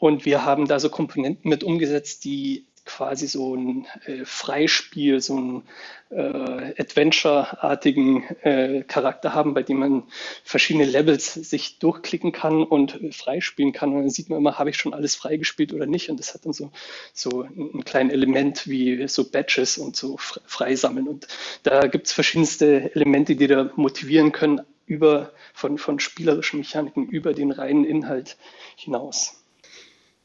Und 0.00 0.24
wir 0.24 0.46
haben 0.46 0.66
da 0.66 0.80
so 0.80 0.88
Komponenten 0.88 1.50
mit 1.50 1.62
umgesetzt, 1.62 2.24
die 2.24 2.66
quasi 2.86 3.26
so 3.26 3.54
ein 3.54 3.86
äh, 4.06 4.24
Freispiel, 4.24 5.20
so 5.20 5.38
ein 5.38 5.62
äh, 6.08 6.72
Adventure-artigen 6.80 8.24
äh, 8.42 8.82
Charakter 8.84 9.34
haben, 9.34 9.52
bei 9.52 9.62
dem 9.62 9.78
man 9.78 10.04
verschiedene 10.42 10.86
Levels 10.86 11.34
sich 11.34 11.78
durchklicken 11.78 12.32
kann 12.32 12.64
und 12.64 12.98
äh, 13.02 13.12
freispielen 13.12 13.72
kann. 13.72 13.92
Und 13.92 14.00
dann 14.00 14.10
sieht 14.10 14.30
man 14.30 14.38
immer, 14.38 14.58
habe 14.58 14.70
ich 14.70 14.78
schon 14.78 14.94
alles 14.94 15.16
freigespielt 15.16 15.74
oder 15.74 15.84
nicht. 15.84 16.08
Und 16.08 16.18
das 16.18 16.32
hat 16.32 16.46
dann 16.46 16.54
so, 16.54 16.72
so 17.12 17.42
ein 17.42 17.84
kleines 17.84 18.14
Element 18.14 18.66
wie 18.66 19.06
so 19.06 19.30
Badges 19.30 19.76
und 19.76 19.96
so 19.96 20.16
freisammeln. 20.16 21.08
Und 21.08 21.28
da 21.62 21.88
gibt 21.88 22.06
es 22.06 22.14
verschiedenste 22.14 22.94
Elemente, 22.94 23.36
die 23.36 23.48
da 23.48 23.70
motivieren 23.76 24.32
können, 24.32 24.62
über, 24.86 25.32
von, 25.52 25.76
von 25.76 26.00
spielerischen 26.00 26.58
Mechaniken 26.58 27.06
über 27.06 27.34
den 27.34 27.52
reinen 27.52 27.84
Inhalt 27.84 28.38
hinaus. 28.76 29.39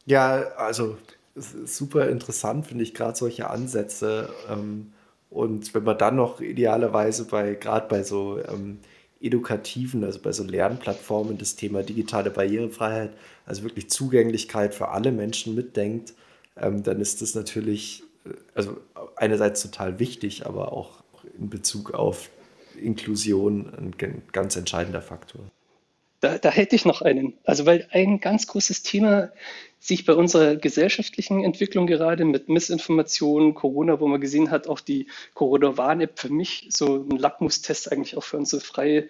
Ja, 0.05 0.51
also 0.57 0.97
super 1.35 2.09
interessant 2.09 2.67
finde 2.67 2.83
ich 2.83 2.93
gerade 2.93 3.17
solche 3.17 3.49
Ansätze. 3.49 4.29
Ähm, 4.49 4.93
und 5.29 5.73
wenn 5.73 5.83
man 5.83 5.97
dann 5.97 6.15
noch 6.15 6.39
idealerweise 6.41 7.25
bei, 7.25 7.55
gerade 7.55 7.87
bei 7.87 8.03
so 8.03 8.39
ähm, 8.39 8.79
edukativen, 9.19 10.03
also 10.03 10.19
bei 10.21 10.31
so 10.31 10.43
Lernplattformen, 10.43 11.37
das 11.37 11.55
Thema 11.55 11.83
digitale 11.83 12.29
Barrierefreiheit, 12.29 13.13
also 13.45 13.63
wirklich 13.63 13.89
Zugänglichkeit 13.89 14.75
für 14.75 14.89
alle 14.89 15.11
Menschen 15.11 15.55
mitdenkt, 15.55 16.13
ähm, 16.55 16.83
dann 16.83 17.01
ist 17.01 17.21
das 17.21 17.35
natürlich, 17.35 18.03
äh, 18.25 18.29
also 18.53 18.77
einerseits 19.15 19.61
total 19.61 19.99
wichtig, 19.99 20.45
aber 20.45 20.71
auch 20.71 21.03
in 21.37 21.49
Bezug 21.49 21.93
auf 21.93 22.29
Inklusion 22.79 23.73
ein 23.77 23.95
ganz 24.31 24.55
entscheidender 24.55 25.01
Faktor. 25.01 25.41
Da, 26.25 26.39
da 26.39 26.49
hätte 26.49 26.75
ich 26.75 26.85
noch 26.85 27.03
einen. 27.03 27.37
Also 27.43 27.67
weil 27.67 27.87
ein 27.91 28.19
ganz 28.19 28.47
großes 28.47 28.81
Thema 28.81 29.31
sich 29.79 30.05
bei 30.05 30.13
unserer 30.13 30.55
gesellschaftlichen 30.55 31.43
Entwicklung 31.43 31.85
gerade 31.85 32.25
mit 32.25 32.49
Missinformationen, 32.49 33.53
Corona, 33.53 33.99
wo 33.99 34.07
man 34.07 34.19
gesehen 34.19 34.49
hat, 34.49 34.67
auch 34.67 34.79
die 34.79 35.05
Corona-Warn-App 35.35 36.17
für 36.17 36.29
mich 36.29 36.69
so 36.71 37.05
ein 37.07 37.15
Lackmustest 37.15 37.91
eigentlich 37.91 38.17
auch 38.17 38.23
für 38.23 38.37
unsere 38.37 38.59
freie 38.59 39.07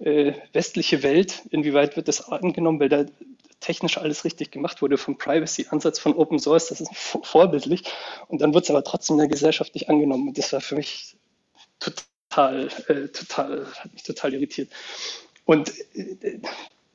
äh, 0.00 0.34
westliche 0.52 1.02
Welt. 1.02 1.40
Inwieweit 1.48 1.96
wird 1.96 2.08
das 2.08 2.28
angenommen, 2.28 2.78
weil 2.78 2.90
da 2.90 3.06
technisch 3.60 3.96
alles 3.96 4.26
richtig 4.26 4.50
gemacht 4.50 4.82
wurde 4.82 4.98
vom 4.98 5.16
Privacy-Ansatz 5.16 5.98
von 5.98 6.12
Open 6.12 6.38
Source, 6.38 6.68
das 6.68 6.82
ist 6.82 6.94
vorbildlich. 7.22 7.84
Und 8.28 8.42
dann 8.42 8.52
wird 8.52 8.64
es 8.64 8.70
aber 8.70 8.84
trotzdem 8.84 9.14
in 9.14 9.20
der 9.20 9.28
Gesellschaft 9.28 9.72
nicht 9.72 9.88
angenommen. 9.88 10.28
Und 10.28 10.36
das 10.36 10.52
war 10.52 10.60
für 10.60 10.74
mich 10.74 11.16
total, 11.78 12.68
äh, 12.88 13.08
total, 13.08 13.66
hat 13.78 13.94
mich 13.94 14.02
total 14.02 14.34
irritiert. 14.34 14.68
Und 15.50 15.72
äh, 15.96 16.38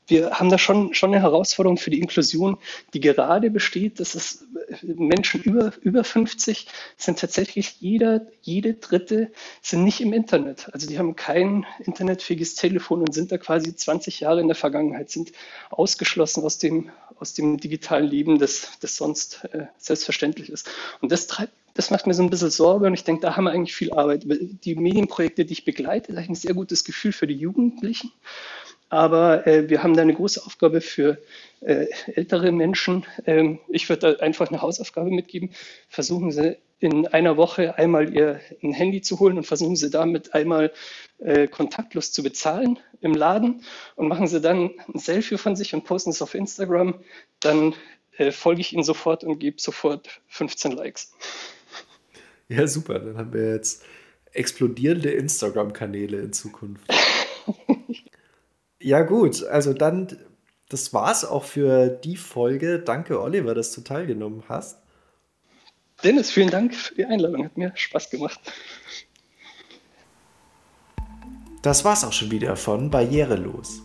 wir 0.08 0.32
haben 0.32 0.50
da 0.50 0.58
schon, 0.58 0.94
schon 0.94 1.13
eine 1.13 1.22
Herausforderung 1.22 1.78
für 1.78 1.89
die 1.89 2.00
Inklusion, 2.00 2.58
die 2.94 3.00
gerade 3.00 3.50
besteht, 3.50 4.00
dass 4.00 4.15
es 4.15 4.46
Menschen 4.82 5.41
über, 5.41 5.74
über 5.82 6.04
50 6.04 6.68
sind 6.98 7.20
tatsächlich 7.20 7.78
jeder, 7.80 8.28
jede 8.41 8.76
dritte 8.76 9.32
sind 9.62 9.84
nicht 9.84 10.02
im 10.02 10.13
Internet. 10.13 10.70
Also 10.74 10.88
die 10.88 11.00
haben 11.00 11.15
kein 11.15 11.65
internetfähiges 11.80 12.56
Telefon 12.56 13.02
und 13.02 13.13
sind 13.13 13.32
da 13.32 13.38
quasi 13.38 13.76
20 13.76 14.20
Jahre 14.20 14.41
in 14.41 14.48
der 14.48 14.56
Vergangenheit, 14.56 15.10
sind 15.10 15.32
ausgeschlossen 15.70 16.44
aus 16.44 16.58
dem, 16.58 16.89
aus 17.20 17.34
dem 17.34 17.58
digitalen 17.58 18.06
Leben, 18.06 18.39
das, 18.39 18.78
das 18.82 18.98
sonst 18.98 19.46
äh, 19.52 19.65
selbstverständlich 19.78 20.50
ist. 20.50 20.70
Und 21.02 21.12
das 21.12 21.28
treibt 21.28 21.54
das 21.76 21.91
macht 21.91 22.08
mir 22.08 22.13
so 22.13 22.24
ein 22.24 22.30
bisschen 22.30 22.50
Sorge 22.50 22.88
und 22.88 22.94
ich 22.94 23.04
denke, 23.04 23.22
da 23.22 23.36
haben 23.36 23.44
wir 23.44 23.52
eigentlich 23.52 23.76
viel 23.76 23.91
Arbeit. 23.91 24.26
Die 24.26 24.76
Medienprojekte, 24.76 25.44
die 25.44 25.52
ich 25.52 25.65
begleite, 25.65 26.13
da 26.13 26.13
habe 26.13 26.24
ich 26.24 26.30
ein 26.30 26.36
sehr 26.36 26.54
gutes 26.54 26.86
Gefühl 26.86 27.12
für 27.12 27.28
die 27.28 27.36
Jugendlichen. 27.36 28.13
Aber 28.95 29.45
äh, 29.45 29.69
wir 29.69 29.84
haben 29.84 29.93
da 29.93 30.03
eine 30.03 30.13
große 30.13 30.41
Aufgabe 30.45 30.79
für 30.79 31.17
äh, 31.60 31.88
ältere 32.13 32.53
Menschen. 32.53 33.05
Ähm, 33.25 33.60
ich 33.67 33.89
würde 33.89 34.13
da 34.13 34.23
einfach 34.23 34.47
eine 34.47 34.62
Hausaufgabe 34.62 35.10
mitgeben. 35.10 35.49
Versuchen 35.89 36.31
Sie 36.31 36.58
in 36.79 37.05
einer 37.05 37.36
Woche 37.36 37.77
einmal 37.77 38.13
Ihr 38.13 38.39
ein 38.63 38.71
Handy 38.71 39.01
zu 39.01 39.19
holen 39.19 39.36
und 39.38 39.45
versuchen 39.45 39.75
Sie 39.75 39.89
damit 39.89 40.34
einmal 40.34 40.71
äh, 41.19 41.49
kontaktlos 41.49 42.13
zu 42.13 42.23
bezahlen 42.23 42.79
im 43.01 43.13
Laden 43.13 43.63
und 43.97 44.08
machen 44.08 44.27
Sie 44.27 44.39
dann 44.39 44.71
ein 44.93 44.97
Selfie 44.97 45.38
von 45.38 45.58
sich 45.58 45.73
und 45.73 45.84
posten 45.84 46.12
es 46.12 46.21
auf 46.21 46.34
Instagram. 46.34 46.95
Dann 47.41 47.73
äh, 48.17 48.31
folge 48.31 48.62
ich 48.62 48.71
Ihnen 48.71 48.84
sofort 48.84 49.25
und 49.25 49.39
gebe 49.39 49.60
sofort 49.60 50.21
15 50.27 50.71
Likes. 50.71 51.13
Ja, 52.47 52.65
super. 52.65 52.99
Dann 52.99 53.17
haben 53.17 53.34
wir 53.34 53.55
jetzt 53.55 53.84
explodierende 54.31 55.12
Instagram-Kanäle 55.12 56.21
in 56.21 56.31
Zukunft. 56.31 56.89
Ja, 58.79 59.01
gut. 59.01 59.43
Also 59.43 59.73
dann, 59.73 60.17
das 60.69 60.93
war's 60.93 61.25
auch 61.25 61.43
für 61.43 61.89
die 61.89 62.17
Folge. 62.17 62.79
Danke, 62.79 63.21
Oliver, 63.21 63.53
dass 63.53 63.71
du 63.73 63.81
teilgenommen 63.81 64.43
hast. 64.47 64.79
Dennis, 66.03 66.31
vielen 66.31 66.49
Dank 66.49 66.75
für 66.75 66.95
die 66.95 67.05
Einladung. 67.05 67.45
Hat 67.45 67.57
mir 67.57 67.71
Spaß 67.73 68.09
gemacht. 68.09 68.39
Das 71.61 71.83
war's 71.83 72.03
auch 72.03 72.13
schon 72.13 72.29
wieder 72.29 72.55
von 72.57 72.91
Barrierelos. 72.91 73.81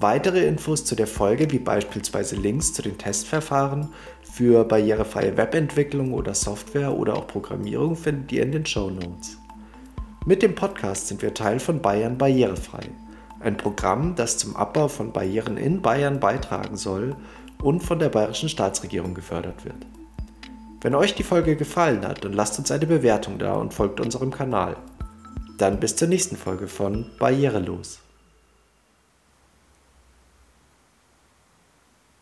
Weitere 0.00 0.46
Infos 0.46 0.84
zu 0.84 0.96
der 0.96 1.06
Folge, 1.06 1.50
wie 1.52 1.58
beispielsweise 1.58 2.34
Links 2.34 2.72
zu 2.72 2.80
den 2.80 2.96
Testverfahren 2.96 3.92
für 4.22 4.64
barrierefreie 4.64 5.36
Webentwicklung 5.36 6.14
oder 6.14 6.34
Software 6.34 6.96
oder 6.96 7.14
auch 7.14 7.26
Programmierung, 7.26 7.96
findet 7.96 8.32
ihr 8.32 8.42
in 8.42 8.52
den 8.52 8.64
Show 8.64 8.90
Notes. 8.90 9.36
Mit 10.24 10.42
dem 10.42 10.54
Podcast 10.54 11.08
sind 11.08 11.20
wir 11.22 11.34
Teil 11.34 11.60
von 11.60 11.82
Bayern 11.82 12.16
Barrierefrei, 12.16 12.88
ein 13.40 13.56
Programm, 13.56 14.14
das 14.14 14.38
zum 14.38 14.54
Abbau 14.56 14.88
von 14.88 15.12
Barrieren 15.12 15.56
in 15.56 15.82
Bayern 15.82 16.20
beitragen 16.20 16.76
soll 16.76 17.16
und 17.62 17.80
von 17.80 17.98
der 17.98 18.08
bayerischen 18.08 18.48
Staatsregierung 18.48 19.14
gefördert 19.14 19.64
wird. 19.64 19.86
Wenn 20.82 20.94
euch 20.94 21.14
die 21.14 21.22
Folge 21.22 21.56
gefallen 21.56 22.06
hat, 22.06 22.24
dann 22.24 22.32
lasst 22.32 22.58
uns 22.58 22.70
eine 22.70 22.86
Bewertung 22.86 23.38
da 23.38 23.54
und 23.54 23.74
folgt 23.74 24.00
unserem 24.00 24.30
Kanal. 24.30 24.76
Dann 25.58 25.78
bis 25.78 25.96
zur 25.96 26.08
nächsten 26.08 26.36
Folge 26.36 26.68
von 26.68 27.06
Barrierelos. 27.18 28.00